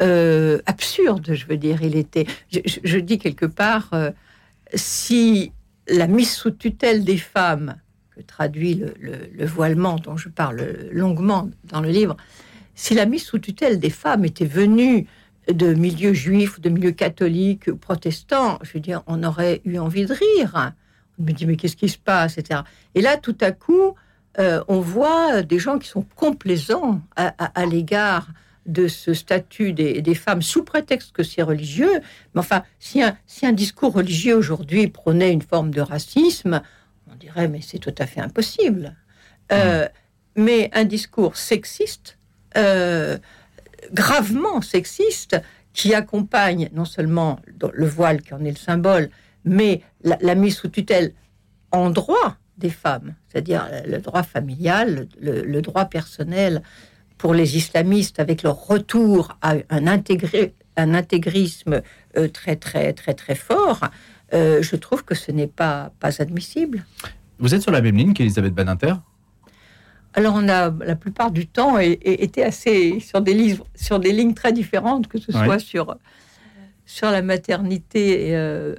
absurde, 0.01 1.35
je 1.35 1.47
veux 1.47 1.59
dire. 1.59 1.83
Il 1.83 1.95
était, 1.95 2.27
je 2.51 2.99
dis 2.99 3.19
quelque 3.19 3.45
part, 3.45 3.91
si 4.75 5.53
la 5.89 6.07
mise 6.07 6.31
sous 6.31 6.51
tutelle 6.51 7.05
des 7.05 7.19
femmes 7.19 7.77
que 8.15 8.23
traduit 8.23 8.83
le, 9.01 9.47
voilement 9.47 9.97
dont 9.97 10.17
je 10.17 10.29
parle 10.29 10.63
longuement 10.91 11.49
dans 11.65 11.81
le 11.81 11.91
livre, 11.91 12.17
si 12.75 12.95
la 12.95 13.07
mise 13.07 13.25
sous 13.25 13.39
tutelle 13.39 13.79
des 13.79 13.91
femmes 13.91 14.25
était 14.25 14.47
venue 14.47 15.07
de 15.49 15.75
milieux 15.75 16.15
juifs, 16.15 16.61
de 16.61 16.69
milieux 16.69 16.93
catholiques, 16.93 17.73
protestants, 17.73 18.59
je 18.63 18.73
veux 18.75 18.81
dire, 18.81 19.03
on 19.07 19.23
aurait 19.25 19.61
eu 19.65 19.79
envie 19.79 20.07
de 20.07 20.15
rire. 20.15 20.73
On 21.19 21.25
me 21.25 21.33
dit, 21.33 21.47
mais 21.47 21.57
qu'est-ce 21.57 21.77
qui 21.77 21.89
se 21.89 21.99
passe, 21.99 22.39
etc. 22.39 22.61
Et 22.95 23.01
là, 23.01 23.17
tout 23.17 23.37
à 23.41 23.53
coup, 23.53 23.95
euh, 24.39 24.63
on 24.69 24.81
voit 24.81 25.43
des 25.43 25.59
gens 25.59 25.79
qui 25.79 25.89
sont 25.89 26.07
complaisants 26.17 27.01
à, 27.17 27.67
l'égard 27.67 28.29
de 28.65 28.87
ce 28.87 29.13
statut 29.13 29.73
des, 29.73 30.15
femmes 30.15 30.43
sous 30.43 30.63
prétexte 30.63 31.13
que 31.13 31.23
c'est 31.23 31.43
religieux. 31.43 32.01
Mais 32.35 32.41
enfin, 32.41 32.63
si 32.79 33.03
un, 33.03 33.17
si 33.27 33.45
un 33.45 33.53
discours 33.53 33.93
religieux 33.93 34.37
aujourd'hui 34.37 34.87
prônait 34.89 35.33
une 35.33 35.43
forme 35.43 35.71
de 35.71 35.81
racisme, 35.81 36.63
on 37.13 37.17
dirait 37.17 37.49
mais 37.49 37.61
c'est 37.61 37.79
tout 37.79 37.95
à 37.99 38.07
fait 38.07 38.21
impossible. 38.21 38.97
Euh, 39.53 39.89
mais 40.37 40.71
un 40.73 40.85
discours 40.85 41.37
sexiste, 41.37 42.19
euh, 42.57 43.19
gravement 43.93 44.63
sexiste, 44.63 45.41
qui 45.73 45.95
accompagne 45.95 46.69
non 46.73 46.85
seulement 46.85 47.41
le 47.73 47.87
voile 47.87 48.23
qui 48.23 48.35
en 48.35 48.45
est 48.45 48.51
le 48.51 48.57
symbole, 48.57 49.11
mais 49.45 49.83
la, 50.03 50.35
mise 50.35 50.57
sous 50.57 50.69
tutelle 50.69 51.13
en 51.71 51.91
droit 51.91 52.37
des 52.59 52.71
femmes, 52.71 53.15
c'est-à-dire 53.29 53.67
le 53.87 53.99
droit 53.99 54.23
familial, 54.23 55.09
le, 55.21 55.61
droit 55.61 55.87
personnel 55.87 56.63
pour 57.17 57.35
les 57.35 57.57
islamistes 57.57 58.21
avec 58.21 58.43
leur 58.43 58.67
retour 58.67 59.39
à 59.41 59.55
un, 59.71 59.87
intégré, 59.87 60.55
un 60.77 60.95
intégrisme 60.95 61.81
euh, 62.17 62.29
très 62.29 62.57
très 62.57 62.93
très 62.93 63.15
très 63.15 63.35
fort, 63.35 63.81
je 64.33 64.77
trouve 64.77 65.05
que 65.05 65.15
ce 65.15 65.31
n'est 65.31 65.47
pas, 65.47 65.93
pas 66.01 66.21
admissible. 66.21 66.85
Vous 67.39 67.55
êtes 67.55 67.63
sur 67.63 67.73
la 67.73 67.81
même 67.81 67.97
ligne 67.97 68.13
qu'Elisabeth 68.13 68.55
Badinter? 68.55 68.95
Alors, 70.15 70.35
on 70.37 70.49
a 70.49 70.71
la 70.71 70.97
plupart 70.97 71.31
du 71.31 71.47
temps 71.47 71.79
été 71.79 72.45
assez 72.45 73.01
sur 73.01 73.23
des, 73.23 73.33
livres, 73.33 73.67
sur 73.75 73.99
des 73.99 74.13
lignes 74.13 74.35
très 74.35 74.53
différentes, 74.53 75.09
que 75.09 75.19
ce 75.19 75.33
soit 75.33 75.59
sur, 75.59 75.97
sur 76.85 77.11
la 77.11 77.23
maternité, 77.23 78.29
je 78.29 78.35
euh, 78.35 78.75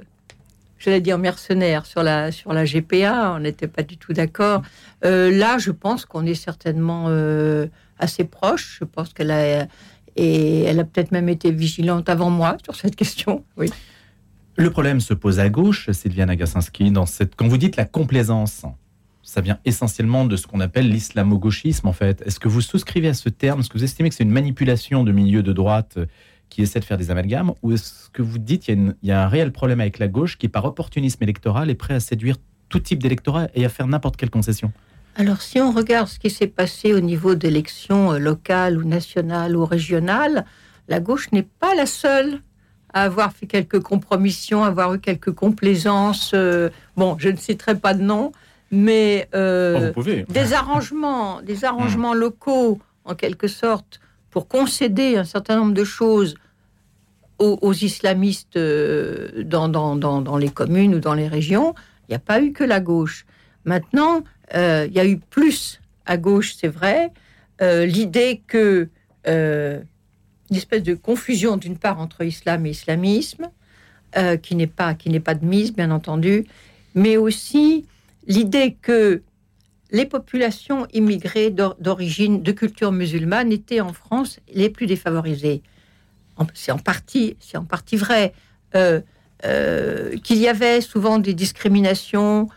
j'allais 0.78 1.02
dire 1.02 1.18
mercenaire, 1.18 1.88
sur 1.88 2.04
la, 2.04 2.32
sur 2.32 2.54
la 2.54 2.66
GPA, 2.66 3.34
on 3.36 3.40
n'était 3.40 3.68
pas 3.68 3.82
du 3.82 3.98
tout 3.98 4.14
d'accord. 4.14 4.62
Euh, 5.06 5.36
là, 5.36 5.58
je 5.58 5.72
pense 5.72 6.06
qu'on 6.06 6.26
est 6.26 6.36
certainement 6.36 7.06
euh, 7.08 7.66
assez 7.98 8.26
proche. 8.26 8.78
Je 8.80 8.86
pense 8.86 9.12
qu'elle 9.14 9.32
a, 9.32 9.68
et 10.16 10.62
elle 10.64 10.80
a 10.80 10.84
peut-être 10.84 11.12
même 11.12 11.30
été 11.30 11.50
vigilante 11.50 12.10
avant 12.10 12.30
moi 12.30 12.58
sur 12.64 12.76
cette 12.76 12.96
question. 12.96 13.44
Oui. 13.58 13.72
Le 14.56 14.70
problème 14.70 15.00
se 15.00 15.14
pose 15.14 15.40
à 15.40 15.50
gauche, 15.50 15.90
Sylviane 15.92 16.30
Agacinski, 16.30 16.92
dans 16.92 17.06
cette, 17.06 17.36
quand 17.36 17.48
vous 17.48 17.58
dites 17.58 17.76
la 17.76 17.86
complaisance 17.86 18.66
ça 19.24 19.42
vient 19.42 19.58
essentiellement 19.66 20.26
de 20.26 20.36
ce 20.36 20.46
qu'on 20.46 20.60
appelle 20.60 20.90
l'islamo-gauchisme, 20.90 21.88
en 21.88 21.94
fait. 21.94 22.22
Est-ce 22.26 22.40
que 22.40 22.50
vous 22.50 22.62
souscrivez 22.62 23.08
à 23.08 23.14
ce 23.14 23.30
terme? 23.30 23.62
Est-ce 23.62 23.70
que 23.70 23.78
vous 23.78 23.84
estimez 23.84 24.10
que 24.10 24.16
c'est 24.16 24.24
une 24.24 24.30
manipulation 24.30 25.04
de 25.04 25.12
milieux 25.12 25.42
de 25.42 25.54
droite 25.54 25.98
qui 26.50 26.62
essaie 26.62 26.80
de 26.80 26.86
faire 26.86 26.98
des 26.98 27.10
amalgames? 27.10 27.54
Ou 27.64 27.72
est-ce 27.72 28.10
que 28.12 28.22
vous 28.22 28.38
dites 28.38 28.64
qu'il 28.64 28.96
y, 29.02 29.12
a 29.12 29.24
un 29.24 29.28
réel 29.28 29.52
problème 29.52 29.80
avec 29.80 29.98
la 29.98 30.10
gauche 30.10 30.38
qui, 30.38 30.50
par 30.50 30.66
opportunisme 30.66 31.24
électoral, 31.24 31.70
est 31.70 31.76
prêt 31.76 31.94
à 31.94 32.00
séduire 32.00 32.36
tout 32.70 32.80
type 32.80 33.02
d'électorat 33.02 33.48
et 33.56 33.66
à 33.66 33.70
faire 33.70 33.88
n'importe 33.88 34.18
quelle 34.18 34.30
concession? 34.30 34.72
Alors, 35.16 35.42
si 35.42 35.60
on 35.62 35.72
regarde 35.72 36.08
ce 36.08 36.20
qui 36.20 36.30
s'est 36.30 36.48
passé 36.48 36.94
au 36.94 37.00
niveau 37.00 37.36
d'élections 37.36 38.14
euh, 38.14 38.20
locales 38.20 38.78
ou 38.78 38.84
nationales 38.84 39.56
ou 39.56 39.64
régionales, 39.64 40.46
la 40.90 41.00
gauche 41.00 41.32
n'est 41.32 41.48
pas 41.60 41.76
la 41.76 41.86
seule 41.86 42.42
à 42.94 43.04
avoir 43.04 43.34
fait 43.34 43.48
quelques 43.48 43.82
compromissions, 43.82 44.64
à 44.64 44.68
avoir 44.68 44.94
eu 44.94 45.00
quelques 45.00 45.32
complaisances. 45.32 46.32
Euh, 46.34 46.70
bon, 46.96 47.18
je 47.20 47.30
ne 47.30 47.38
citerai 47.38 47.76
pas 47.76 47.94
de 47.94 48.04
nom, 48.04 48.32
mais 48.72 49.28
euh, 49.36 49.92
oh, 49.96 50.04
des 50.04 50.54
arrangements, 50.54 51.42
des 51.42 51.66
arrangements 51.66 52.14
locaux, 52.14 52.80
en 53.04 53.16
quelque 53.16 53.48
sorte, 53.48 54.00
pour 54.30 54.48
concéder 54.48 55.18
un 55.18 55.24
certain 55.24 55.58
nombre 55.58 55.74
de 55.74 55.84
choses 55.84 56.36
aux, 57.40 57.74
islamistes 57.74 58.56
euh, 58.56 59.44
dans, 59.44 59.68
dans, 59.68 59.98
dans, 59.98 60.38
les 60.38 60.48
communes 60.48 60.96
ou 60.96 61.00
dans 61.00 61.14
les 61.14 61.28
régions, 61.28 61.74
il 62.08 62.12
n'y 62.12 62.16
a 62.16 62.20
pas 62.20 62.40
eu 62.42 62.54
que 62.54 62.64
la 62.64 62.80
gauche. 62.80 63.26
Maintenant, 63.66 64.24
il 64.54 64.94
y 64.94 65.00
a 65.00 65.06
eu 65.06 65.18
plus 65.18 65.82
à 66.06 66.16
gauche, 66.16 66.54
c'est 66.56 66.70
vrai. 66.70 67.12
L'idée 67.60 68.42
que 68.48 68.88
une 70.54 70.58
espèce 70.58 70.84
de 70.84 70.94
confusion 70.94 71.58
d'une 71.58 71.78
part 71.78 72.00
entre 72.00 72.24
islam 72.24 72.68
et 72.68 72.70
islamisme, 72.70 73.50
qui 74.44 74.56
n'est 74.56 74.68
pas 74.68 74.94
qui 74.94 75.10
n'est 75.10 75.20
pas 75.20 75.34
de 75.34 75.44
mise, 75.44 75.74
bien 75.74 75.90
entendu, 75.90 76.46
mais 76.94 77.18
aussi 77.18 77.88
l'idée 78.28 78.78
que 78.80 79.24
les 79.90 80.06
populations 80.06 80.86
immigrées 80.94 81.50
d'origine, 81.50 82.44
de 82.44 82.52
culture 82.52 82.92
musulmane 82.92 83.52
étaient 83.52 83.82
en 83.82 83.94
France 83.94 84.40
les 84.54 84.70
plus 84.70 84.86
défavorisées. 84.86 85.64
C'est 86.54 86.72
en 86.72 86.78
partie, 86.78 87.36
c'est 87.40 87.58
en 87.58 87.66
partie 87.66 87.98
vrai. 87.98 88.34
Euh, 88.76 89.02
euh, 89.46 90.16
qu'il 90.24 90.38
y 90.38 90.48
avait 90.48 90.80
souvent 90.80 91.20
des 91.20 91.34
discriminations 91.34 92.48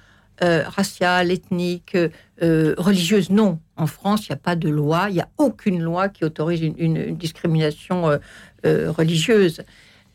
euh, 0.43 0.65
raciales, 0.67 1.31
ethniques, 1.31 1.97
religieuses. 2.41 3.31
Non, 3.31 3.59
en 3.77 3.87
France, 3.87 4.27
il 4.27 4.33
n'y 4.33 4.35
a 4.35 4.41
pas 4.41 4.57
de 4.57 4.69
loi, 4.69 5.07
il 5.09 5.15
n'y 5.15 5.21
a 5.21 5.29
aucune 5.39 5.81
loi 5.81 6.09
qui 6.09 6.25
autorise 6.25 6.63
une 6.63 7.17
discrimination 7.17 8.19
religieuse. 8.65 9.63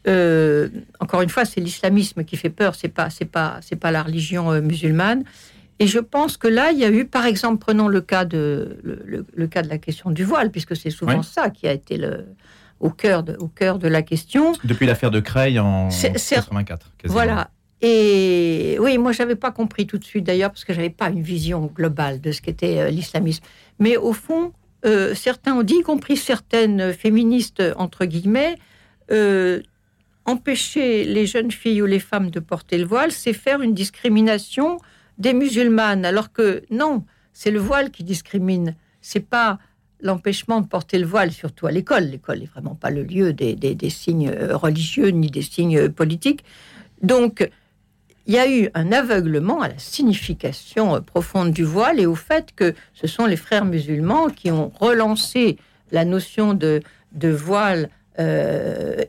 Euh, 0.07 0.69
encore 0.99 1.21
une 1.21 1.29
fois, 1.29 1.45
c'est 1.45 1.61
l'islamisme 1.61 2.23
qui 2.23 2.35
fait 2.35 2.49
peur, 2.49 2.75
c'est 2.75 2.89
pas, 2.89 3.09
c'est 3.09 3.25
pas, 3.25 3.59
c'est 3.61 3.75
pas 3.75 3.91
la 3.91 4.03
religion 4.03 4.51
euh, 4.51 4.61
musulmane. 4.61 5.23
Et 5.79 5.87
je 5.87 5.99
pense 5.99 6.37
que 6.37 6.47
là, 6.47 6.71
il 6.71 6.79
y 6.79 6.85
a 6.85 6.91
eu, 6.91 7.05
par 7.05 7.25
exemple, 7.25 7.57
prenons 7.59 7.87
le 7.87 8.01
cas 8.01 8.25
de 8.25 8.77
le, 8.83 9.47
cas 9.47 9.63
de 9.63 9.69
la 9.69 9.79
question 9.79 10.11
du 10.11 10.23
voile, 10.23 10.51
puisque 10.51 10.75
c'est 10.75 10.91
souvent 10.91 11.23
ça 11.23 11.49
qui 11.49 11.67
a 11.67 11.71
été 11.71 11.97
le, 11.97 12.25
au 12.79 12.91
cœur 12.91 13.23
de, 13.23 13.35
au 13.37 13.47
cœur 13.47 13.79
de 13.79 13.87
la 13.87 14.03
question. 14.03 14.53
Depuis 14.63 14.85
l'affaire 14.85 15.09
de 15.09 15.19
Creil 15.19 15.59
en 15.59 15.89
84. 15.89 16.91
Voilà. 17.05 17.49
Et 17.81 18.77
oui, 18.79 18.97
moi, 18.97 19.11
j'avais 19.11 19.35
pas 19.35 19.51
compris 19.51 19.87
tout 19.87 19.97
de 19.97 20.03
suite 20.03 20.23
d'ailleurs, 20.23 20.51
parce 20.51 20.65
que 20.65 20.73
j'avais 20.73 20.91
pas 20.91 21.09
une 21.09 21.21
vision 21.21 21.65
globale 21.65 22.21
de 22.21 22.31
ce 22.31 22.41
qu'était 22.41 22.79
euh, 22.79 22.89
l'islamisme. 22.89 23.43
Mais 23.79 23.97
au 23.97 24.13
fond, 24.13 24.53
certains 25.13 25.53
ont 25.53 25.61
dit, 25.61 25.75
y 25.75 25.81
compris 25.83 26.17
certaines 26.17 26.91
féministes 26.93 27.61
entre 27.77 28.05
guillemets, 28.05 28.55
empêcher 30.25 31.03
les 31.03 31.27
jeunes 31.27 31.51
filles 31.51 31.83
ou 31.83 31.85
les 31.85 31.99
femmes 31.99 32.31
de 32.31 32.39
porter 32.39 32.79
le 32.79 32.85
voile, 32.85 33.11
c'est 33.11 33.33
faire 33.33 33.61
une 33.61 33.75
discrimination 33.75 34.79
des 35.17 35.33
musulmanes, 35.33 36.03
alors 36.03 36.31
que 36.31 36.63
non, 36.71 37.03
c'est 37.33 37.51
le 37.51 37.59
voile 37.59 37.91
qui 37.91 38.03
discrimine. 38.03 38.75
C'est 39.01 39.25
pas 39.25 39.59
l'empêchement 40.01 40.61
de 40.61 40.67
porter 40.67 40.97
le 40.97 41.05
voile, 41.05 41.31
surtout 41.31 41.67
à 41.67 41.71
l'école. 41.71 42.05
L'école 42.05 42.39
n'est 42.39 42.45
vraiment 42.45 42.75
pas 42.75 42.89
le 42.89 43.03
lieu 43.03 43.33
des, 43.33 43.89
signes 43.89 44.29
euh, 44.29 44.57
religieux 44.57 45.09
ni 45.09 45.29
des 45.29 45.43
signes 45.43 45.77
euh, 45.77 45.89
politiques. 45.89 46.43
Donc, 47.03 47.47
il 48.27 48.33
y 48.33 48.37
a 48.37 48.49
eu 48.49 48.69
un 48.73 48.91
aveuglement 48.91 49.61
à 49.61 49.67
la 49.67 49.77
signification 49.77 50.95
euh, 50.95 50.99
profonde 50.99 51.51
du 51.51 51.63
voile 51.63 51.99
et 51.99 52.05
au 52.05 52.15
fait 52.15 52.53
que 52.55 52.73
ce 52.93 53.07
sont 53.07 53.25
les 53.25 53.35
frères 53.37 53.65
musulmans 53.65 54.29
qui 54.29 54.51
ont 54.51 54.71
relancé 54.79 55.57
la 55.91 56.05
notion 56.05 56.53
de, 56.53 56.81
voile 57.13 57.89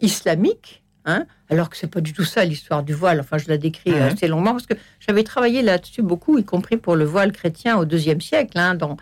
islamique 0.01 0.83
Hein, 1.05 1.27
alors 1.51 1.69
que 1.69 1.77
c'est 1.77 1.89
pas 1.91 2.01
du 2.01 2.13
tout 2.13 2.23
ça 2.23 2.45
l'histoire 2.45 2.85
du 2.85 2.95
voile. 2.95 3.19
Enfin, 3.19 3.37
je 3.37 3.49
la 3.49 3.59
décris 3.59 3.93
assez 3.93 4.29
longuement 4.29 4.53
parce 4.53 4.67
que 4.67 4.75
j'avais 5.01 5.25
travaillé 5.25 5.61
là-dessus 5.61 6.01
beaucoup, 6.01 6.39
y 6.39 6.45
compris 6.45 6.77
pour 6.77 6.95
le 6.95 7.05
voile 7.05 7.33
chrétien 7.33 7.77
au 7.77 7.85
deuxième 7.85 8.21
siècle, 8.21 8.57
hein, 8.59 8.75
dans 8.75 8.97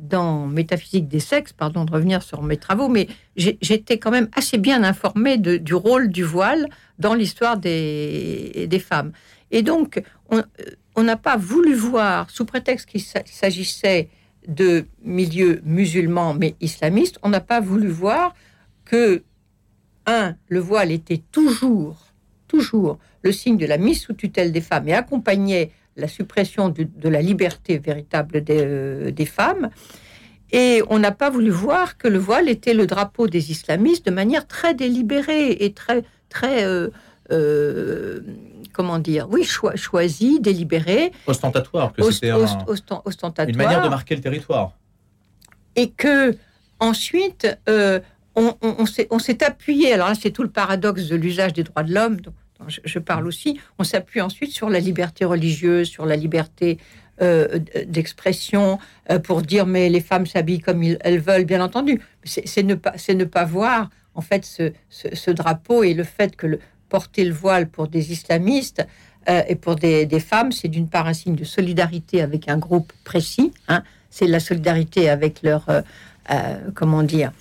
dans 0.00 0.48
Métaphysique 0.48 1.06
des 1.06 1.20
sexes, 1.20 1.52
pardon 1.52 1.84
de 1.84 1.92
revenir 1.92 2.22
sur 2.24 2.42
mes 2.42 2.56
travaux, 2.56 2.88
mais 2.88 3.06
j'étais 3.36 3.98
quand 3.98 4.10
même 4.10 4.28
assez 4.34 4.58
bien 4.58 4.82
informée 4.82 5.38
du 5.38 5.74
rôle 5.74 6.08
du 6.08 6.24
voile 6.24 6.66
dans 6.98 7.14
l'histoire 7.14 7.56
des, 7.56 8.66
des 8.68 8.78
femmes. 8.80 9.12
Et 9.54 9.62
donc, 9.62 10.02
on 10.96 11.02
n'a 11.02 11.16
pas 11.16 11.36
voulu 11.36 11.74
voir, 11.74 12.28
sous 12.28 12.44
prétexte 12.44 12.88
qu'il 12.88 13.00
s'agissait 13.00 14.08
de 14.48 14.86
milieux 15.02 15.62
musulmans 15.64 16.34
mais 16.34 16.56
islamistes, 16.60 17.18
on 17.22 17.28
n'a 17.28 17.40
pas 17.40 17.60
voulu 17.60 17.88
voir 17.88 18.34
que 18.84 19.22
un, 20.06 20.34
le 20.48 20.58
voile 20.58 20.90
était 20.90 21.22
toujours, 21.30 22.12
toujours 22.48 22.98
le 23.22 23.30
signe 23.30 23.56
de 23.56 23.64
la 23.64 23.78
mise 23.78 24.00
sous 24.00 24.12
tutelle 24.12 24.50
des 24.50 24.60
femmes 24.60 24.88
et 24.88 24.92
accompagnait 24.92 25.70
la 25.96 26.08
suppression 26.08 26.68
de, 26.68 27.08
la 27.08 27.22
liberté 27.22 27.78
véritable 27.78 28.42
euh, 28.50 29.12
des, 29.12 29.24
femmes. 29.24 29.70
Et 30.50 30.82
on 30.90 30.98
n'a 30.98 31.12
pas 31.12 31.30
voulu 31.30 31.50
voir 31.50 31.96
que 31.96 32.08
le 32.08 32.18
voile 32.18 32.48
était 32.48 32.74
le 32.74 32.88
drapeau 32.88 33.28
des 33.28 33.52
islamistes 33.52 34.04
de 34.04 34.10
manière 34.10 34.48
très 34.48 34.74
délibérée 34.74 35.52
et 35.52 35.72
très, 35.72 36.02
très, 36.28 36.64
euh, 36.64 36.90
euh, 37.30 38.20
comment 38.74 38.98
dire, 38.98 39.26
oui, 39.30 39.44
choisie, 39.44 40.40
délibérée. 40.40 41.12
Ostentatoire, 41.26 41.92
que 41.92 42.10
c'était 42.10 42.30
une 42.30 43.56
manière 43.56 43.82
de 43.82 43.88
marquer 43.88 44.16
le 44.16 44.20
territoire. 44.20 44.72
Et 45.76 45.90
que 45.90 46.36
ensuite, 46.80 47.48
on, 48.36 49.18
s'est 49.18 49.44
appuyé, 49.44 49.92
alors 49.92 50.08
là 50.08 50.14
c'est 50.14 50.30
tout 50.30 50.42
le 50.42 50.50
paradoxe 50.50 51.06
de 51.06 51.16
l'usage 51.16 51.52
des 51.52 51.62
droits 51.62 51.82
de 51.82 51.94
l'homme, 51.94 52.20
dont, 52.20 52.32
je, 52.68 52.98
parle 52.98 53.26
aussi, 53.26 53.60
on 53.78 53.84
s'appuie 53.84 54.20
ensuite 54.20 54.52
sur 54.52 54.70
la 54.70 54.80
liberté 54.80 55.24
religieuse, 55.24 55.88
sur 55.88 56.06
la 56.06 56.16
liberté 56.16 56.78
euh, 57.20 57.58
d'expression, 57.86 58.78
euh, 59.10 59.18
pour 59.18 59.42
dire 59.42 59.66
mais 59.66 59.88
les 59.88 60.00
femmes 60.00 60.26
s'habillent 60.26 60.60
comme 60.60 60.82
elles 60.82 61.20
veulent, 61.20 61.44
bien 61.44 61.62
entendu. 61.62 62.00
C'est 62.24 62.62
ne, 62.62 62.74
pas, 62.74 62.94
ne 63.08 63.24
pas 63.24 63.44
voir 63.44 63.90
en 64.14 64.20
fait 64.20 64.44
ce, 64.44 65.30
drapeau 65.30 65.82
et 65.82 65.94
le 65.94 66.04
fait 66.04 66.36
que 66.36 66.46
le, 66.46 66.58
porter 66.88 67.24
le 67.24 67.32
voile 67.32 67.68
pour 67.68 67.88
des 67.88 68.12
islamistes 68.12 68.86
euh, 69.28 69.42
et 69.48 69.54
pour 69.54 69.76
des, 69.76 70.20
femmes, 70.20 70.52
c'est 70.52 70.68
d'une 70.68 70.88
part 70.88 71.06
un 71.06 71.14
signe 71.14 71.34
de 71.34 71.44
solidarité 71.44 72.22
avec 72.22 72.48
un 72.48 72.58
groupe 72.58 72.92
précis, 73.04 73.52
hein. 73.68 73.82
c'est 74.10 74.26
la 74.26 74.40
solidarité 74.40 75.08
avec 75.08 75.42
leur, 75.42 75.66
comment 76.74 77.02
dire, 77.02 77.32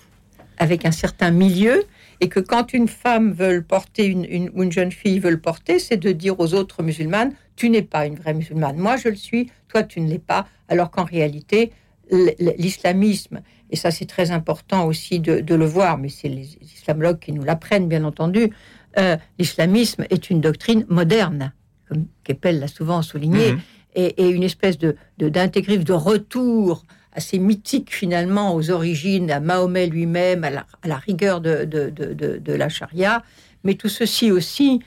avec 0.58 0.86
un 0.86 0.92
certain 0.92 1.32
milieu. 1.32 1.84
et 2.22 2.30
que 2.30 2.40
quand 2.40 2.74
une 2.74 2.88
femme 2.88 3.34
veut 3.34 3.62
porter, 3.62 4.06
une, 4.06 4.26
une 4.26 4.72
jeune 4.72 4.92
fille 4.92 5.20
veut 5.20 5.32
le 5.32 5.40
porter, 5.40 5.78
c'est 5.78 5.98
de 5.98 6.12
dire 6.14 6.40
aux 6.40 6.54
autres 6.54 6.82
musulmanes, 6.82 7.34
tu 7.56 7.70
n'es 7.70 7.82
pas 7.82 8.06
une 8.06 8.16
vraie 8.16 8.34
musulmane, 8.34 8.78
moi 8.78 8.98
je 8.98 9.10
le 9.10 9.16
suis, 9.16 9.52
toi 9.68 9.84
tu 9.84 10.02
ne 10.02 10.10
l'es 10.10 10.20
pas, 10.20 10.48
alors 10.68 10.92
qu'en 10.92 11.04
réalité, 11.04 11.72
l'islamisme, 12.10 13.42
et 13.72 13.76
ça 13.76 13.92
c'est 13.92 14.06
très 14.06 14.32
important 14.32 14.86
aussi 14.86 15.20
de, 15.20 15.56
le 15.56 15.66
voir, 15.66 15.98
mais 15.98 16.10
c'est 16.10 16.30
les 16.30 16.58
islamologues 16.62 17.20
qui 17.20 17.32
nous 17.32 17.44
l'apprennent 17.44 17.88
bien 17.88 18.04
entendu, 18.04 18.50
euh, 18.98 19.18
l'islamisme 19.40 20.06
est 20.10 20.30
une 20.30 20.42
doctrine 20.42 20.86
moderne, 20.90 21.54
comme 21.88 22.06
Keppel 22.24 22.60
l'a 22.60 22.68
souvent 22.68 23.02
souligné, 23.02 23.54
mhm. 23.54 23.60
et, 23.96 24.30
une 24.30 24.44
espèce 24.44 24.78
de 24.78 24.96
d'intégrisme, 25.18 25.84
de, 25.84 25.94
retour 25.94 26.84
assez 27.12 27.40
mythique 27.40 27.94
finalement 27.94 28.56
aux 28.56 28.72
origines, 28.72 29.30
à 29.32 29.40
Mahomet 29.40 29.88
lui-même, 29.88 30.44
à, 30.44 30.50
la, 30.50 30.98
rigueur 30.98 31.42
de, 31.42 31.64
de, 31.66 32.54
la 32.54 32.70
charia, 32.70 33.24
mais 33.64 33.76
tout 33.76 33.90
ceci 33.90 34.32
aussi 34.32 34.82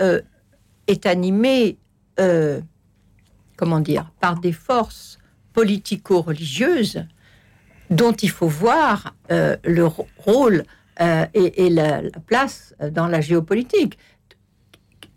euh, 0.00 0.20
est 0.88 1.06
animé, 1.06 1.78
euh, 2.18 2.60
comment 3.56 3.80
dire, 3.80 4.10
par 4.20 4.40
des 4.40 4.52
forces 4.52 5.18
politico-religieuses 5.52 7.04
dont 7.90 8.12
il 8.12 8.30
faut 8.30 8.48
voir 8.48 9.14
euh, 9.30 9.56
le 9.64 9.86
rôle 10.18 10.64
et, 10.98 11.70
la, 11.70 12.02
place 12.26 12.74
dans 12.92 13.06
la 13.06 13.20
géopolitique. 13.20 13.98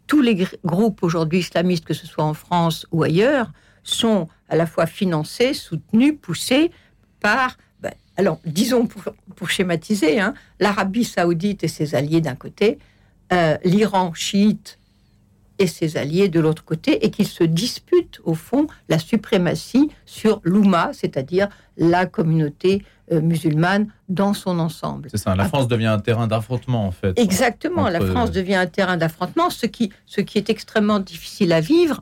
Tous 0.08 0.22
les 0.22 0.46
groupes 0.64 1.04
aujourd'hui 1.04 1.40
islamistes, 1.40 1.86
que 1.86 1.94
ce 1.94 2.06
soit 2.06 2.24
en 2.24 2.34
France 2.34 2.86
ou 2.92 3.04
ailleurs, 3.04 3.52
sont 3.84 4.28
à 4.50 4.56
la 4.56 4.66
fois 4.66 4.86
financés, 4.86 5.54
soutenus, 5.54 6.16
poussés 6.22 6.72
par, 7.20 7.58
ben, 7.80 7.94
alors 8.18 8.40
disons 8.46 8.88
pour, 8.88 9.50
schématiser, 9.50 10.20
hein, 10.20 10.34
l'Arabie 10.60 11.06
saoudite 11.06 11.64
et 11.64 11.68
ses 11.68 11.96
alliés 11.96 12.22
d'un 12.22 12.36
côté, 12.36 12.78
euh, 13.34 13.58
l'Iran 13.64 14.14
chiite 14.14 14.78
et 15.58 15.68
ses 15.68 15.98
alliés 15.98 16.28
de 16.28 16.40
l'autre 16.40 16.66
côté, 16.66 17.06
et 17.06 17.12
qu'ils 17.12 17.28
se 17.28 17.44
disputent 17.44 18.20
au 18.24 18.34
fond 18.34 18.68
la 18.90 19.00
suprématie 19.00 19.90
sur 20.06 20.42
l'Oumma, 20.44 20.92
c'est-à-dire 20.94 21.50
la 21.78 22.06
communauté 22.06 22.84
euh, 22.84 23.01
musulmane 23.20 23.88
dans 24.08 24.34
son 24.34 24.60
ensemble. 24.60 25.10
C'est 25.12 25.18
ça, 25.18 25.36
la 25.36 25.46
France 25.46 25.68
devient 25.68 25.88
un 25.88 26.00
terrain 26.00 26.28
d'affrontement 26.28 26.86
en 26.86 26.92
fait. 26.92 27.18
Exactement, 27.20 27.90
la 27.90 28.00
France 28.00 28.32
devient 28.32 28.56
un 28.56 28.68
terrain 28.68 28.98
d'affrontement, 28.98 29.50
ce 29.50 29.66
qui, 29.66 29.92
ce 30.06 30.22
qui 30.22 30.38
est 30.38 30.50
extrêmement 30.50 31.00
difficile 31.00 31.52
à 31.52 31.60
vivre, 31.60 32.02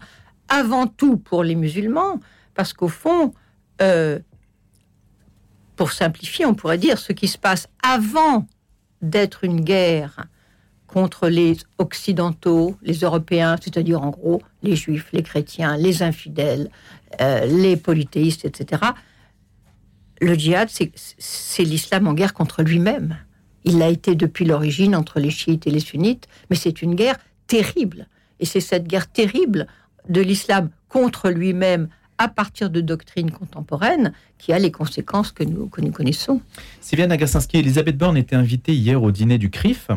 avant 0.50 0.88
tout 0.88 1.18
pour 1.18 1.44
les 1.44 1.56
musulmans, 1.56 2.20
parce 2.56 2.74
qu'au 2.74 2.88
fond, 2.88 3.34
euh, 3.82 4.20
pour 5.76 5.92
simplifier, 5.92 6.46
on 6.46 6.56
pourrait 6.56 6.78
dire 6.78 6.98
ce 6.98 7.14
qui 7.14 7.28
se 7.28 7.38
passe 7.38 7.68
avant 7.82 8.46
d'être 9.02 9.46
une 9.46 9.62
guerre 9.62 10.26
contre 10.88 11.30
les 11.30 11.56
Occidentaux, 11.78 12.76
les 12.82 13.00
Européens, 13.00 13.56
c'est-à-dire 13.62 14.02
en 14.02 14.10
gros 14.10 14.42
les 14.64 14.76
Juifs, 14.76 15.10
les 15.14 15.24
chrétiens, 15.24 15.78
les 15.78 16.04
infidèles, 16.04 16.70
euh, 17.22 17.46
les 17.46 17.78
polythéistes, 17.78 18.44
etc. 18.44 18.82
Le 20.20 20.34
djihad, 20.36 20.70
c'est 20.70 21.64
l'islam 21.64 22.08
en 22.08 22.14
guerre 22.14 22.34
contre 22.34 22.62
lui-même. 22.62 23.18
Il 23.64 23.78
l'a 23.78 23.90
été 23.90 24.16
depuis 24.16 24.46
l'origine 24.46 24.96
entre 24.96 25.20
les 25.20 25.30
chiites 25.30 25.68
et 25.68 25.72
les 25.72 25.80
sunnites, 25.80 26.28
mais 26.50 26.56
c'est 26.56 26.82
une 26.82 26.96
guerre 26.96 27.18
terrible. 27.48 28.08
Et 28.40 28.46
c'est 28.46 28.62
cette 28.62 28.88
guerre 28.88 29.12
terrible 29.12 29.68
de 30.08 30.22
l'islam 30.22 30.70
contre 30.88 31.30
lui-même 31.30 31.90
à 32.18 32.28
partir 32.28 32.70
de 32.70 32.82
doctrines 32.82 33.32
contemporaines 33.32 34.12
qui 34.38 34.52
a 34.52 34.60
les 34.60 34.72
conséquences 34.72 35.32
que 35.32 35.44
nous, 35.44 35.68
que 35.68 35.80
nous 35.82 35.92
connaissons. 35.92 36.42
Sylvia 36.82 37.08
Nagarsinski, 37.08 37.58
Elisabeth 37.58 37.98
Borne 37.98 38.18
était 38.18 38.36
invitée 38.36 38.74
hier 38.74 39.02
au 39.02 39.12
dîner 39.12 39.38
du 39.38 39.50
CRIF. 39.50 39.88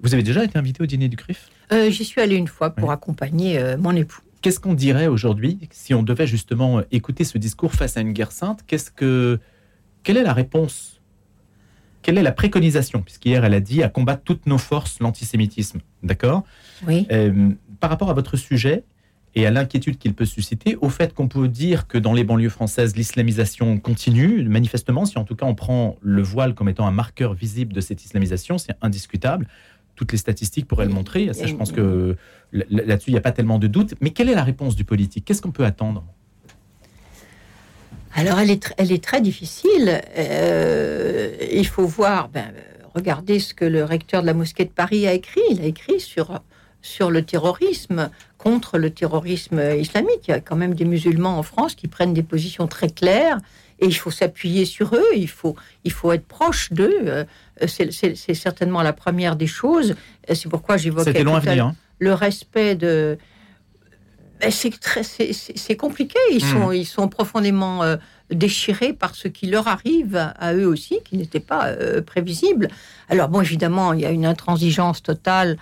Vous 0.00 0.14
avez 0.14 0.24
déjà 0.24 0.44
été 0.44 0.58
invitée 0.58 0.82
au 0.82 0.86
dîner 0.86 1.08
du 1.08 1.16
CRIF? 1.16 1.48
Euh, 1.72 1.90
J'y 1.90 2.04
suis 2.04 2.20
allée 2.20 2.36
une 2.36 2.48
fois 2.48 2.70
pour 2.70 2.90
accompagner 2.90 3.58
euh, 3.58 3.76
mon 3.78 3.94
époux. 3.94 4.20
Qu'est-ce 4.44 4.60
qu'on 4.60 4.74
dirait 4.74 5.06
aujourd'hui 5.06 5.58
si 5.70 5.94
on 5.94 6.02
devait 6.02 6.26
justement 6.26 6.82
écouter 6.92 7.24
ce 7.24 7.38
discours 7.38 7.72
face 7.72 7.96
à 7.96 8.02
une 8.02 8.12
guerre 8.12 8.30
sainte? 8.30 8.60
Qu'est-ce 8.66 8.90
que, 8.90 9.40
Quelle 10.02 10.18
est 10.18 10.22
la 10.22 10.34
réponse? 10.34 11.00
Quelle 12.02 12.18
est 12.18 12.22
la 12.22 12.30
préconisation? 12.30 13.00
Puisqu'hier, 13.00 13.42
elle 13.46 13.54
a 13.54 13.60
dit 13.60 13.82
à 13.82 13.88
combattre 13.88 14.22
toutes 14.22 14.44
nos 14.44 14.58
forces 14.58 15.00
l'antisémitisme. 15.00 15.80
D'accord? 16.02 16.44
Oui. 16.86 17.06
Euh, 17.10 17.52
par 17.80 17.88
rapport 17.88 18.10
à 18.10 18.12
votre 18.12 18.36
sujet, 18.36 18.84
et 19.34 19.46
à 19.46 19.50
l'inquiétude 19.50 19.98
qu'il 19.98 20.14
peut 20.14 20.24
susciter, 20.24 20.76
au 20.76 20.88
fait 20.88 21.12
qu'on 21.12 21.26
peut 21.26 21.48
dire 21.48 21.88
que 21.88 21.98
dans 21.98 22.12
les 22.12 22.22
banlieues 22.22 22.50
françaises, 22.50 22.96
l'islamisation 22.96 23.78
continue, 23.78 24.44
manifestement, 24.44 25.06
si 25.06 25.18
en 25.18 25.24
tout 25.24 25.34
cas 25.34 25.46
on 25.46 25.54
prend 25.54 25.96
le 26.02 26.22
voile 26.22 26.54
comme 26.54 26.68
étant 26.68 26.86
un 26.86 26.92
marqueur 26.92 27.34
visible 27.34 27.72
de 27.72 27.80
cette 27.80 28.04
islamisation, 28.04 28.58
c'est 28.58 28.76
indiscutable. 28.80 29.48
Toutes 29.94 30.12
les 30.12 30.18
statistiques 30.18 30.66
pourraient 30.66 30.86
le 30.86 30.92
montrer. 30.92 31.32
Ça, 31.32 31.46
je 31.46 31.54
pense 31.54 31.72
que 31.72 32.16
là-dessus, 32.52 33.10
il 33.10 33.14
n'y 33.14 33.18
a 33.18 33.22
pas 33.22 33.32
tellement 33.32 33.58
de 33.58 33.66
doute. 33.66 33.94
Mais 34.00 34.10
quelle 34.10 34.28
est 34.28 34.34
la 34.34 34.44
réponse 34.44 34.76
du 34.76 34.84
politique? 34.84 35.24
Qu'est-ce 35.24 35.42
qu'on 35.42 35.52
peut 35.52 35.64
attendre? 35.64 36.04
Alors, 38.14 38.38
elle 38.38 38.50
est, 38.50 38.72
elle 38.78 38.92
est 38.92 39.02
très 39.02 39.20
difficile. 39.20 40.00
Euh, 40.16 41.36
il 41.52 41.66
faut 41.66 41.86
voir, 41.86 42.28
ben, 42.28 42.52
regardez 42.94 43.40
ce 43.40 43.54
que 43.54 43.64
le 43.64 43.84
recteur 43.84 44.22
de 44.22 44.26
la 44.26 44.34
mosquée 44.34 44.64
de 44.64 44.70
Paris 44.70 45.06
a 45.06 45.12
écrit. 45.12 45.40
Il 45.50 45.60
a 45.60 45.64
écrit 45.64 45.98
sur 45.98 46.40
sur 46.84 47.10
le 47.10 47.22
terrorisme, 47.22 48.10
contre 48.36 48.76
le 48.76 48.90
terrorisme 48.90 49.60
islamique. 49.78 50.28
Il 50.28 50.32
y 50.32 50.34
a 50.34 50.40
quand 50.40 50.54
même 50.54 50.74
des 50.74 50.84
musulmans 50.84 51.38
en 51.38 51.42
France 51.42 51.74
qui 51.74 51.88
prennent 51.88 52.12
des 52.12 52.22
positions 52.22 52.66
très 52.66 52.90
claires 52.90 53.38
et 53.80 53.86
il 53.86 53.94
faut 53.94 54.10
s'appuyer 54.10 54.66
sur 54.66 54.94
eux, 54.94 55.06
il 55.16 55.28
faut, 55.28 55.56
il 55.84 55.92
faut 55.92 56.12
être 56.12 56.26
proche 56.26 56.72
d'eux. 56.72 57.00
Euh, 57.06 57.24
c'est 57.66 58.34
certainement 58.34 58.82
la 58.82 58.92
première 58.92 59.36
des 59.36 59.46
choses. 59.46 59.94
C'est 60.32 60.48
pourquoi 60.48 60.76
j'évoquais 60.76 61.24
hein. 61.26 61.74
le 61.98 62.12
respect 62.12 62.74
de. 62.74 63.18
Ben, 64.40 64.50
c'est 64.50 65.76
compliqué. 65.76 66.18
Ils, 66.32 66.44
hmm. 66.44 66.52
sont, 66.52 66.72
ils 66.72 66.84
sont 66.84 67.08
profondément 67.08 67.82
euh, 67.82 67.96
déchirés 68.30 68.92
par 68.92 69.14
ce 69.14 69.28
qui 69.28 69.46
leur 69.46 69.68
arrive 69.68 70.16
à, 70.16 70.54
eux 70.54 70.66
aussi, 70.66 70.98
qui 71.04 71.16
n'était 71.16 71.40
pas 71.40 71.68
euh, 71.68 72.02
prévisible. 72.02 72.68
Alors 73.08 73.28
bon, 73.28 73.40
évidemment, 73.40 73.92
il 73.92 74.00
y 74.00 74.06
a 74.06 74.10
une 74.10 74.26
intransigeance 74.26 75.02
totale 75.02 75.56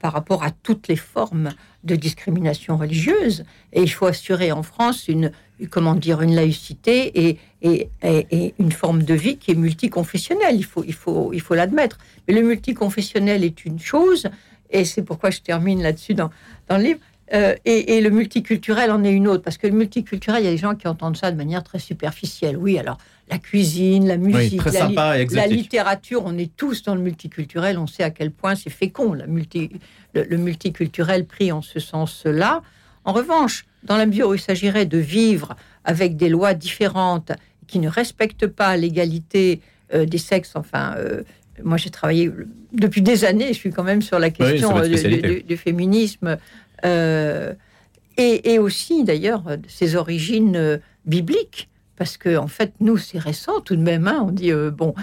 par 0.00 0.12
rapport 0.12 0.42
à 0.42 0.50
toutes 0.50 0.88
les 0.88 0.96
formes 0.96 1.50
de 1.84 1.96
discrimination 1.96 2.76
religieuse. 2.76 3.44
Et 3.72 3.82
il 3.82 3.88
faut 3.90 4.06
assurer 4.06 4.52
en 4.52 4.62
France 4.62 5.08
une, 5.08 5.32
comment 5.70 5.94
dire, 5.94 6.20
une 6.22 6.34
laïcité 6.34 7.28
et, 7.28 7.38
et, 7.62 8.54
une 8.58 8.72
forme 8.72 9.02
de 9.02 9.14
vie 9.14 9.36
qui 9.36 9.50
est 9.52 9.54
multiconfessionnelle. 9.54 10.56
Il 10.56 10.64
faut, 10.64 10.84
il 10.84 10.94
faut, 10.94 11.32
il 11.32 11.40
faut 11.40 11.54
l'admettre. 11.54 11.98
Mais 12.26 12.34
le 12.34 12.42
multiconfessionnel 12.42 13.44
est 13.44 13.64
une 13.64 13.78
chose, 13.78 14.28
et 14.70 14.84
c'est 14.84 15.02
pourquoi 15.02 15.30
je 15.30 15.40
termine 15.40 15.82
là-dessus 15.82 16.14
dans, 16.14 16.30
dans 16.68 16.76
le 16.76 16.84
livre. 16.84 17.00
Euh, 17.32 17.54
et, 17.64 18.00
le 18.00 18.10
multiculturel 18.10 18.90
en 18.90 19.04
est 19.04 19.12
une 19.12 19.28
autre, 19.28 19.42
parce 19.44 19.56
que 19.56 19.68
le 19.68 19.72
multiculturel, 19.72 20.42
il 20.42 20.46
y 20.46 20.48
a 20.48 20.50
des 20.50 20.56
gens 20.56 20.74
qui 20.74 20.88
entendent 20.88 21.16
ça 21.16 21.30
de 21.30 21.36
manière 21.36 21.62
très 21.62 21.78
superficielle. 21.78 22.56
Oui, 22.56 22.76
alors 22.78 22.98
la 23.30 23.38
cuisine, 23.38 24.08
la 24.08 24.16
musique, 24.16 24.60
la, 24.64 25.46
littérature, 25.46 26.22
on 26.24 26.36
est 26.36 26.54
tous 26.56 26.82
dans 26.82 26.96
le 26.96 27.00
multiculturel, 27.00 27.78
on 27.78 27.86
sait 27.86 28.02
à 28.02 28.10
quel 28.10 28.32
point 28.32 28.56
c'est 28.56 28.70
fécond, 28.70 29.12
la 29.12 29.28
multi, 29.28 29.70
le, 30.14 30.36
multiculturel 30.36 31.24
pris 31.24 31.52
en 31.52 31.62
ce 31.62 31.78
sens-là. 31.78 32.62
En 33.04 33.12
revanche, 33.12 33.64
dans 33.84 33.96
la 33.96 34.06
mesure 34.06 34.28
où 34.28 34.34
il 34.34 34.40
s'agirait 34.40 34.86
de 34.86 34.98
vivre 34.98 35.54
avec 35.84 36.16
des 36.16 36.28
lois 36.28 36.54
différentes 36.54 37.30
qui 37.68 37.78
ne 37.78 37.88
respectent 37.88 38.48
pas 38.48 38.76
l'égalité 38.76 39.60
euh, 39.94 40.04
des 40.04 40.18
sexes, 40.18 40.56
enfin, 40.56 40.94
euh, 40.98 41.22
moi 41.62 41.76
j'ai 41.76 41.90
travaillé 41.90 42.32
depuis 42.72 43.02
des 43.02 43.24
années, 43.24 43.48
je 43.48 43.58
suis 43.58 43.70
quand 43.70 43.84
même 43.84 44.02
sur 44.02 44.18
la 44.18 44.30
question 44.30 44.80
du, 44.80 45.56
féminisme 45.56 46.36
euh, 46.84 47.54
et, 48.16 48.58
aussi 48.58 49.04
d'ailleurs 49.04 49.44
ses 49.66 49.96
origines 49.96 50.56
euh, 50.56 50.78
bibliques, 51.06 51.70
parce 51.96 52.18
que 52.18 52.36
en 52.36 52.48
fait 52.48 52.74
nous 52.80 52.98
c'est 52.98 53.18
récent 53.18 53.60
tout 53.60 53.76
de 53.76 53.82
même. 53.82 54.06
Hein, 54.06 54.24
on 54.26 54.30
dit 54.30 54.52
euh, 54.52 54.70
bon, 54.70 54.94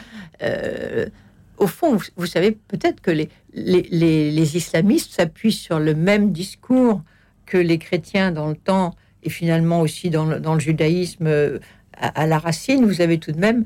au 1.58 1.68
fond 1.68 1.98
vous, 2.16 2.26
savez 2.26 2.52
peut-être 2.52 3.02
que 3.02 3.12
les, 3.12 4.56
islamistes 4.56 5.14
s'appuient 5.14 5.52
sur 5.52 5.80
le 5.80 5.96
même 5.96 6.32
discours 6.32 7.02
que 7.46 7.58
les 7.58 7.80
chrétiens 7.80 8.32
dans 8.32 8.50
le 8.50 8.56
temps 8.56 8.94
et 9.24 9.30
finalement 9.30 9.82
aussi 9.82 10.10
dans 10.10 10.26
le, 10.26 10.60
judaïsme 10.60 11.60
à, 11.94 12.28
la 12.28 12.38
racine. 12.38 12.86
Vous 12.86 13.02
avez 13.02 13.18
tout 13.18 13.32
de 13.32 13.40
même 13.40 13.66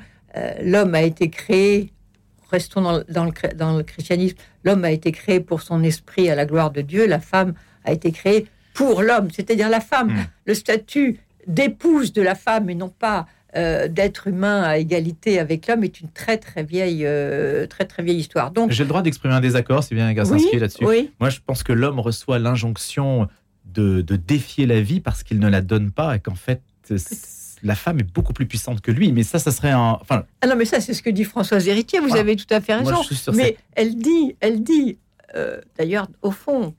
l'homme 0.62 0.95
a 0.95 1.02
été 1.02 1.30
créé 1.30 1.91
restons 2.52 2.82
dans, 2.82 2.97
le, 3.26 3.56
dans, 3.56 3.78
le, 3.78 3.84
christianisme, 3.84 4.36
l'homme 4.63 4.84
a 4.84 4.91
été 4.91 5.12
créé 5.12 5.39
pour 5.39 5.62
son 5.62 5.84
esprit 5.84 6.30
à 6.30 6.36
la 6.36 6.45
gloire 6.45 6.71
de 6.71 6.82
Dieu, 6.82 7.08
la 7.08 7.19
femme 7.19 7.54
a 7.85 7.91
été 7.91 8.11
créé 8.11 8.47
pour 8.73 9.01
l'homme, 9.01 9.29
c'est-à-dire 9.31 9.69
la 9.69 9.81
femme. 9.81 10.09
Hmm. 10.09 10.25
Le 10.45 10.53
statut 10.53 11.19
d'épouse 11.47 12.13
de 12.13 12.21
la 12.21 12.35
femme 12.35 12.69
et 12.69 12.75
non 12.75 12.89
pas 12.89 13.27
euh, 13.55 13.87
d'être 13.87 14.27
humain 14.27 14.61
à 14.63 14.77
égalité 14.77 15.39
avec 15.39 15.67
l'homme 15.67 15.83
est 15.83 15.99
une 15.99 16.09
très 16.09 16.37
très 16.37 16.63
vieille 16.63 17.05
euh, 17.05 17.67
très 17.67 17.85
très 17.85 18.03
vieille 18.03 18.19
histoire. 18.19 18.51
Donc 18.51 18.71
j'ai 18.71 18.83
le 18.83 18.89
droit 18.89 19.01
d'exprimer 19.01 19.33
un 19.33 19.41
désaccord, 19.41 19.83
si 19.83 19.93
bien 19.93 20.11
Garcinski 20.13 20.57
là-dessus. 20.57 20.85
Moi, 21.19 21.29
je 21.29 21.39
pense 21.45 21.63
que 21.63 21.73
l'homme 21.73 21.99
reçoit 21.99 22.39
l'injonction 22.39 23.27
de, 23.65 24.01
de, 24.01 24.15
défier 24.15 24.65
la 24.65 24.81
vie 24.81 24.99
parce 24.99 25.23
qu'il 25.23 25.39
ne 25.39 25.49
la 25.49 25.61
donne 25.61 25.91
pas 25.91 26.15
et 26.15 26.19
qu'en 26.19 26.35
fait 26.35 26.61
la 27.63 27.75
femme 27.75 27.99
est 27.99 28.13
beaucoup 28.13 28.33
plus 28.33 28.45
puissante 28.45 28.81
que 28.81 28.91
lui. 28.91 29.11
Mais 29.11 29.23
ça, 29.23 29.39
ça 29.39 29.51
serait 29.51 29.71
un. 29.71 29.97
Enfin... 30.01 30.25
Ah 30.41 30.47
non, 30.47 30.55
mais 30.55 30.65
ça, 30.65 30.79
c'est 30.79 30.93
ce 30.93 31.01
que 31.01 31.09
dit 31.09 31.23
Françoise 31.23 31.67
Héritier. 31.67 31.99
Vous 31.99 32.15
avez 32.15 32.35
tout 32.35 32.51
à 32.53 32.61
fait 32.61 32.75
raison. 32.75 33.01
mais 33.33 33.57
elle 33.73 33.95
dit, 33.95 34.35
elle 34.39 34.63
dit, 34.63 34.97
euh, 35.35 35.59
d'ailleurs, 35.77 36.07
au 36.21 36.31
fond, 36.31 36.73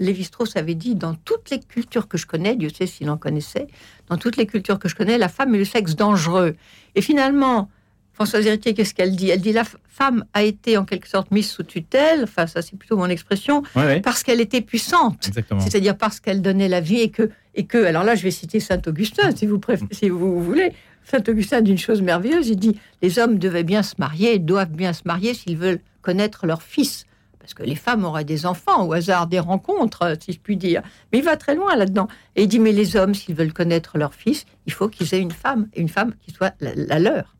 Lévi-Strauss 0.00 0.56
avait 0.56 0.74
dit 0.74 0.96
dans 0.96 1.14
toutes 1.14 1.50
les 1.50 1.60
cultures 1.60 2.08
que 2.08 2.18
je 2.18 2.26
connais, 2.26 2.56
Dieu 2.56 2.70
sait 2.70 2.86
s'il 2.86 3.08
en 3.10 3.16
connaissait, 3.16 3.68
dans 4.08 4.16
toutes 4.16 4.36
les 4.36 4.46
cultures 4.46 4.78
que 4.78 4.88
je 4.88 4.96
connais, 4.96 5.18
la 5.18 5.28
femme 5.28 5.54
est 5.54 5.58
le 5.58 5.64
sexe 5.64 5.94
dangereux. 5.94 6.56
Et 6.94 7.02
finalement, 7.02 7.70
Françoise 8.12 8.46
Héritier, 8.46 8.74
qu'est-ce 8.74 8.92
qu'elle 8.92 9.16
dit? 9.16 9.30
Elle 9.30 9.40
dit 9.40 9.52
la 9.52 9.64
femme 9.88 10.24
a 10.34 10.42
été 10.42 10.76
en 10.76 10.84
quelque 10.84 11.08
sorte 11.08 11.30
mise 11.30 11.48
sous 11.48 11.62
tutelle, 11.62 12.24
enfin 12.24 12.46
ça 12.46 12.60
c'est 12.60 12.76
plutôt 12.76 12.96
mon 12.96 13.06
expression, 13.06 13.62
parce 14.02 14.22
qu'elle 14.22 14.40
était 14.40 14.60
puissante, 14.60 15.30
c'est-à-dire 15.58 15.96
parce 15.96 16.20
qu'elle 16.20 16.42
donnait 16.42 16.68
la 16.68 16.80
vie 16.80 17.00
et 17.00 17.10
que, 17.10 17.30
et 17.54 17.64
que, 17.66 17.78
alors 17.78 18.04
là 18.04 18.14
je 18.14 18.22
vais 18.22 18.30
citer 18.30 18.60
Saint 18.60 18.80
Augustin 18.86 19.34
si 19.34 19.46
vous, 19.46 19.60
si 19.90 20.08
vous 20.08 20.42
voulez, 20.42 20.72
Saint 21.04 21.22
Augustin 21.28 21.60
dit 21.60 21.70
une 21.70 21.78
chose 21.78 22.02
merveilleuse, 22.02 22.48
il 22.48 22.56
dit 22.56 22.78
les 23.02 23.18
hommes 23.18 23.38
devaient 23.38 23.64
bien 23.64 23.82
se 23.82 23.94
marier, 23.98 24.38
doivent 24.38 24.72
bien 24.72 24.92
se 24.92 25.02
marier 25.04 25.34
s'ils 25.34 25.56
veulent 25.56 25.80
connaître 26.02 26.46
leur 26.46 26.62
fils. 26.62 27.06
Parce 27.40 27.54
que 27.54 27.62
les 27.62 27.74
femmes 27.74 28.04
auraient 28.04 28.24
des 28.24 28.46
enfants 28.46 28.86
au 28.86 28.92
hasard 28.92 29.26
des 29.26 29.40
rencontres, 29.40 30.16
si 30.20 30.32
je 30.32 30.38
puis 30.38 30.56
dire. 30.56 30.82
Mais 31.12 31.18
il 31.18 31.24
va 31.24 31.36
très 31.36 31.54
loin 31.54 31.74
là-dedans. 31.74 32.06
Et 32.36 32.42
il 32.42 32.48
dit, 32.48 32.60
mais 32.60 32.72
les 32.72 32.96
hommes, 32.96 33.14
s'ils 33.14 33.34
veulent 33.34 33.52
connaître 33.52 33.98
leur 33.98 34.14
fils, 34.14 34.44
il 34.66 34.72
faut 34.72 34.88
qu'ils 34.88 35.12
aient 35.14 35.20
une 35.20 35.32
femme, 35.32 35.68
et 35.74 35.80
une 35.80 35.88
femme 35.88 36.14
qui 36.20 36.32
soit 36.32 36.54
la 36.60 36.98
leur. 36.98 37.34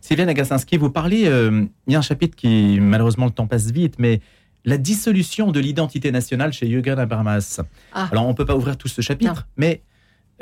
Sylviane 0.00 0.28
Agassinski, 0.28 0.76
vous 0.76 0.90
parlez, 0.90 1.26
euh, 1.26 1.64
il 1.86 1.92
y 1.92 1.96
a 1.96 1.98
un 1.98 2.02
chapitre 2.02 2.36
qui, 2.36 2.78
malheureusement, 2.80 3.26
le 3.26 3.30
temps 3.30 3.46
passe 3.46 3.70
vite, 3.70 3.94
mais 3.98 4.20
la 4.64 4.78
dissolution 4.78 5.52
de 5.52 5.60
l'identité 5.60 6.10
nationale 6.10 6.52
chez 6.52 6.68
Jürgen 6.68 6.98
Habermas. 6.98 7.60
Ah. 7.92 8.08
Alors, 8.10 8.26
on 8.26 8.30
ne 8.30 8.34
peut 8.34 8.46
pas 8.46 8.56
ouvrir 8.56 8.76
tout 8.76 8.88
ce 8.88 9.00
chapitre, 9.00 9.46
mais 9.56 9.82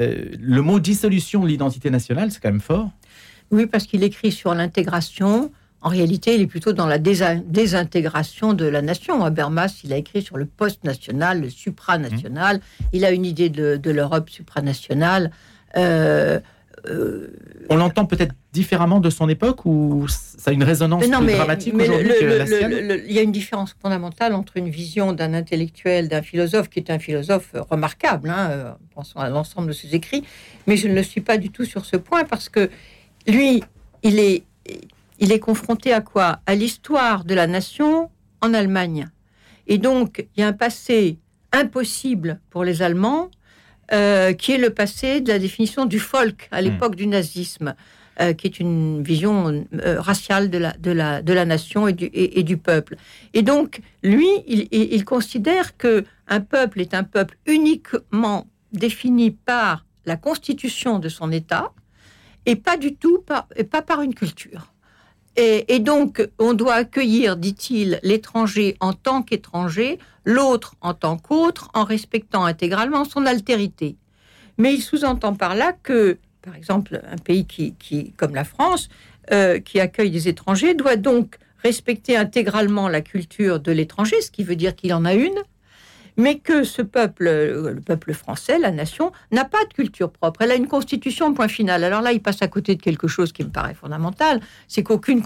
euh, 0.01 0.27
le 0.38 0.62
mot 0.62 0.81
dissolution 0.81 1.42
de 1.42 1.49
l'identité 1.49 1.90
nationale, 1.90 2.31
c'est 2.31 2.40
quand 2.40 2.51
même 2.51 2.61
fort. 2.61 2.90
Oui, 3.51 3.66
parce 3.66 3.87
qu'il 3.87 4.03
écrit 4.03 4.33
sur 4.33 4.55
l'intégration. 4.55 5.53
En 5.87 5.88
réalité, 5.88 6.35
il 6.35 6.40
est 6.40 6.49
plutôt 6.49 6.72
dans 6.72 6.88
la 6.88 6.99
désintégration 6.99 8.55
de 8.55 8.66
la 8.66 8.83
nation. 8.83 9.25
Habermas, 9.25 9.83
il 9.85 9.92
a 9.92 9.96
écrit 9.96 10.20
sur 10.20 10.37
le 10.37 10.44
post-national, 10.44 11.40
le 11.40 11.49
supranational. 11.49 12.57
Mmh. 12.57 12.85
Il 12.92 13.05
a 13.05 13.12
une 13.12 13.25
idée 13.25 13.51
de, 13.51 13.90
l'Europe 13.92 14.29
supranationale. 14.29 15.31
Euh, 15.77 16.40
euh, 16.88 17.29
on 17.70 17.77
l'entend 17.77 18.05
peut-être 18.05 18.35
différemment 18.53 18.99
de 18.99 19.11
son 19.11 19.29
époque 19.29 19.64
ou 19.64 20.07
ça 20.09 20.51
a 20.51 20.55
une 20.55 20.64
résonance 20.64 21.05
plus 21.05 21.09
dramatique 21.09 21.75
aujourd'hui 21.75 22.14
Il 23.07 23.12
y 23.12 23.20
a 23.20 23.22
une 23.22 23.31
différence 23.31 23.77
fondamentale 23.81 24.35
entre 24.35 24.57
une 24.57 24.68
vision 24.68 25.12
d'un 25.12 25.35
intellectuel, 25.35 26.09
d'un 26.09 26.22
philosophe 26.22 26.68
qui 26.68 26.81
est 26.81 26.90
un 26.90 26.99
philosophe 26.99 27.55
remarquable, 27.70 28.31
hein, 28.31 28.49
euh, 28.51 28.72
pensons 28.92 29.20
à 29.20 29.29
l'ensemble 29.29 29.68
de 29.68 29.72
ses 29.72 29.94
écrits, 29.94 30.25
mais 30.66 30.77
je 30.77 30.88
ne 30.88 30.94
le 30.94 31.05
suis 31.05 31.20
pas 31.20 31.38
du 31.38 31.51
tout 31.51 31.64
sur 31.64 31.85
ce 31.85 31.96
point 31.96 32.25
parce 32.25 32.49
que 32.49 32.70
lui, 33.29 33.62
il 34.03 34.18
est, 34.18 34.42
il 35.18 35.33
est 35.33 35.40
confronté 35.40 35.92
à 35.92 36.00
quoi? 36.00 36.40
À 36.46 36.55
l'histoire 36.55 37.24
de 37.24 37.35
la 37.35 37.46
nation 37.46 38.11
en 38.40 38.55
Allemagne. 38.55 39.09
Et 39.66 39.79
donc, 39.79 40.26
il 40.37 40.40
y 40.40 40.42
a 40.42 40.48
un 40.48 40.52
passé 40.52 41.18
impossible 41.52 42.40
pour 42.50 42.64
les 42.64 42.83
Allemands 42.83 43.31
euh, 43.92 44.33
qui 44.33 44.52
est 44.52 44.59
le 44.59 44.70
passé 44.70 45.20
de 45.20 45.29
la 45.29 45.38
définition 45.38 45.87
du 45.87 46.00
folk 46.00 46.48
à 46.50 46.61
hmm. 46.61 46.64
l'époque 46.64 46.96
du 46.96 47.07
nazisme, 47.07 47.74
euh, 48.20 48.33
qui 48.33 48.46
est 48.46 48.59
une 48.59 49.02
vision 49.02 49.64
euh, 49.74 50.00
raciale 50.00 50.50
de 50.50 50.59
la, 50.59 50.72
de, 50.72 50.90
la, 50.90 51.22
de 51.22 51.33
la 51.33 51.44
nation 51.44 51.87
et 51.87 51.92
du, 51.92 52.11
et, 52.12 52.42
du 52.42 52.57
peuple. 52.57 52.96
Et 53.33 53.42
donc, 53.42 53.81
lui, 54.02 54.29
il, 54.46 54.66
il, 54.72 55.05
considère 55.05 55.76
que 55.76 56.05
un 56.26 56.40
peuple 56.40 56.81
est 56.81 56.94
un 56.94 57.05
peuple 57.05 57.37
uniquement 57.46 58.48
défini 58.72 59.31
par 59.31 59.87
la 60.05 60.16
constitution 60.16 60.98
de 60.98 61.09
son 61.09 61.31
État 61.31 61.72
et 62.44 62.57
pas 62.57 62.76
du 62.76 62.94
tout 62.94 63.18
par, 63.18 63.46
et 63.55 63.64
pas 63.64 63.83
par 63.83 64.02
une 64.02 64.14
culture. 64.14 64.72
Et, 65.38 65.81
donc, 65.81 66.27
on 66.38 66.55
doit 66.55 66.75
accueillir, 66.75 67.37
dit-il, 67.37 68.01
l'étranger 68.03 68.77
en 68.81 68.94
tant 68.94 69.22
qu'étranger, 69.22 69.99
l'autre 70.25 70.77
en 70.81 70.94
tant 70.94 71.18
qu'autre, 71.18 71.70
en 71.75 71.85
respectant 71.85 72.44
intégralement 72.46 73.05
son 73.05 73.27
altérité. 73.27 73.96
Mais 74.57 74.72
il 74.72 74.81
sous-entend 74.81 75.35
par 75.35 75.55
là 75.55 75.75
que, 75.83 76.16
par 76.40 76.57
exemple, 76.57 77.03
un 77.11 77.18
pays 77.18 77.44
qui, 77.44 78.12
comme 78.16 78.35
la 78.35 78.44
France, 78.44 78.88
euh, 79.31 79.59
qui 79.59 79.79
accueille 79.79 80.11
des 80.11 80.29
étrangers, 80.29 80.72
doit 80.72 80.96
donc 80.96 81.37
respecter 81.62 82.16
intégralement 82.16 82.88
la 82.88 83.03
culture 83.03 83.61
de 83.61 83.72
l'étranger, 83.72 84.20
ce 84.22 84.31
qui 84.31 84.42
veut 84.42 84.57
dire 84.57 84.75
qu'il 84.75 84.94
en 84.94 85.05
a 85.05 85.12
une, 85.12 85.42
mais 86.16 86.38
que 86.38 86.64
ce 86.64 86.83
peuple, 86.83 87.26
euh, 87.26 87.72
le 87.72 87.81
peuple 87.81 88.14
français, 88.14 88.59
la 88.59 88.70
nation, 88.70 89.12
n'a 89.33 89.44
pas 89.44 89.64
de 89.68 89.74
culture 89.74 90.11
propre. 90.11 90.42
Elle 90.42 90.50
a 90.50 90.55
une 90.55 90.68
constitution, 90.68 91.33
point 91.35 91.48
final. 91.48 91.85
Alors 91.85 92.02
là, 92.02 92.12
il 92.12 92.20
passe 92.20 92.42
à 92.42 92.48
côté 92.48 92.74
de 92.74 92.83
quelque 92.83 93.09
chose 93.09 93.33
qui 93.33 93.44
me 93.44 93.50
paraît 93.50 93.74
fondamental, 93.74 94.40
c'est 94.68 94.83
qu'aucune 94.83 95.22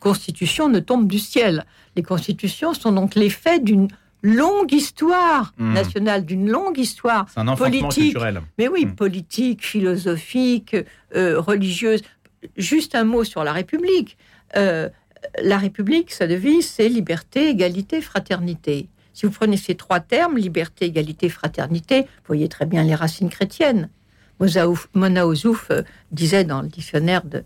constitution 0.00 0.68
ne 0.68 0.80
tombe 0.80 1.06
du 1.06 1.18
ciel. 1.18 1.64
Les 1.94 2.02
constitutions 2.02 2.74
sont 2.74 2.92
donc 2.92 3.14
l'effet 3.14 3.58
d'une 3.60 3.88
longue 4.22 4.72
histoire 4.72 5.54
hmm. 5.58 5.72
nationale, 5.72 6.24
d'une 6.24 6.50
longue 6.50 6.78
histoire 6.78 7.26
un 7.36 7.54
politique, 7.54 8.12
culturel. 8.12 8.42
mais 8.58 8.68
oui, 8.68 8.86
hmm. 8.86 8.94
politique, 8.94 9.64
philosophique, 9.64 10.76
euh, 11.14 11.40
religieuse. 11.40 12.02
Juste 12.56 12.94
un 12.94 13.04
mot 13.04 13.24
sur 13.24 13.44
la 13.44 13.52
République. 13.52 14.16
Euh, 14.56 14.88
la 15.42 15.58
République, 15.58 16.12
sa 16.12 16.26
devise, 16.26 16.68
c'est 16.68 16.88
liberté, 16.88 17.48
égalité, 17.48 18.00
fraternité. 18.00 18.88
Si 19.16 19.24
vous 19.24 19.32
prenez 19.32 19.56
ces 19.56 19.74
trois 19.74 20.00
termes, 20.00 20.36
liberté, 20.36 20.84
égalité, 20.84 21.30
fraternité, 21.30 22.02
vous 22.02 22.26
voyez 22.26 22.50
très 22.50 22.66
bien 22.66 22.84
les 22.84 22.94
racines 22.94 23.30
chrétiennes. 23.30 23.88
Mona 24.92 25.26
Ozouf 25.26 25.70
euh, 25.70 25.80
disait 26.12 26.44
dans 26.44 26.60
le 26.60 26.68
dictionnaire 26.68 27.24
de, 27.24 27.42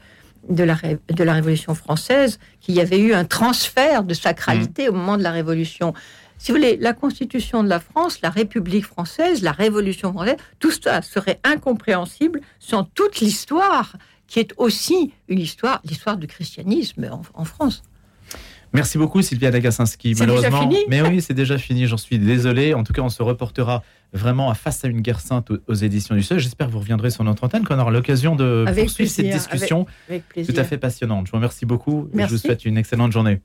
de, 0.49 0.65
la, 0.65 0.75
de 0.75 1.23
la 1.23 1.33
Révolution 1.33 1.77
française 1.77 2.41
qu'il 2.61 2.75
y 2.75 2.81
avait 2.81 2.99
eu 2.99 3.15
un 3.15 3.25
transfert 3.25 4.03
de 4.03 4.15
sacralité 4.15 4.87
mmh. 4.87 4.91
au 4.91 4.97
moment 4.97 5.17
de 5.17 5.23
la 5.23 5.31
Révolution. 5.31 5.95
Si 6.39 6.51
vous 6.51 6.59
voulez, 6.59 6.77
la 6.77 6.93
Constitution 6.93 7.63
de 7.63 7.69
la 7.69 7.79
France, 7.79 8.21
la 8.21 8.31
République 8.31 8.87
française, 8.87 9.43
la 9.43 9.53
Révolution 9.53 10.13
française, 10.13 10.39
tout 10.59 10.73
cela 10.73 11.03
serait 11.03 11.39
incompréhensible 11.45 12.41
sans 12.59 12.83
toute 12.83 13.21
l'histoire 13.21 13.95
qui 14.27 14.41
est 14.41 14.55
aussi 14.57 15.13
une 15.29 15.39
histoire, 15.39 15.81
l'histoire 15.85 16.17
du 16.17 16.27
christianisme 16.27 17.09
en 17.35 17.45
France. 17.45 17.85
Merci 18.73 18.99
beaucoup 18.99 19.21
Sylvia 19.23 19.51
Dagasinski. 19.51 20.15
Malheureusement, 20.19 20.63
fini 20.63 20.77
mais 20.89 21.03
oui, 21.03 21.21
c'est 21.21 21.35
déjà 21.35 21.59
fini. 21.59 21.87
J'en 21.87 21.97
suis 21.97 22.19
désolé. 22.19 22.75
En 22.75 22.85
tout 22.85 22.93
cas, 22.93 23.03
on 23.03 23.09
se 23.09 23.23
reportera 23.23 23.83
vraiment 24.13 24.51
à 24.51 24.55
face 24.55 24.85
à 24.85 24.89
une 24.89 25.01
guerre 25.01 25.21
sainte 25.21 25.51
aux, 25.67 25.75
éditions 25.75 26.15
du 26.15 26.23
Seuil. 26.23 26.41
J'espère 26.41 26.69
que 26.69 26.73
vous 26.73 26.79
reviendrez 26.79 27.11
sur 27.11 27.25
notre 27.25 27.45
antenne, 27.45 27.65
qu'on 27.65 27.79
aura 27.79 27.91
l'occasion 27.91 28.37
de 28.37 28.65
poursuivre 28.77 29.11
cette 29.11 29.31
discussion 29.31 29.87
tout 30.09 30.55
à 30.57 30.65
fait 30.65 30.79
passionnante. 30.79 31.27
Je 31.27 31.33
vous 31.33 31.37
remercie 31.37 31.67
beaucoup 31.67 32.09
et 32.17 32.23
je 32.23 32.29
vous 32.29 32.39
souhaite 32.39 32.65
une 32.65 32.79
excellente 32.79 33.13
journée. 33.13 33.41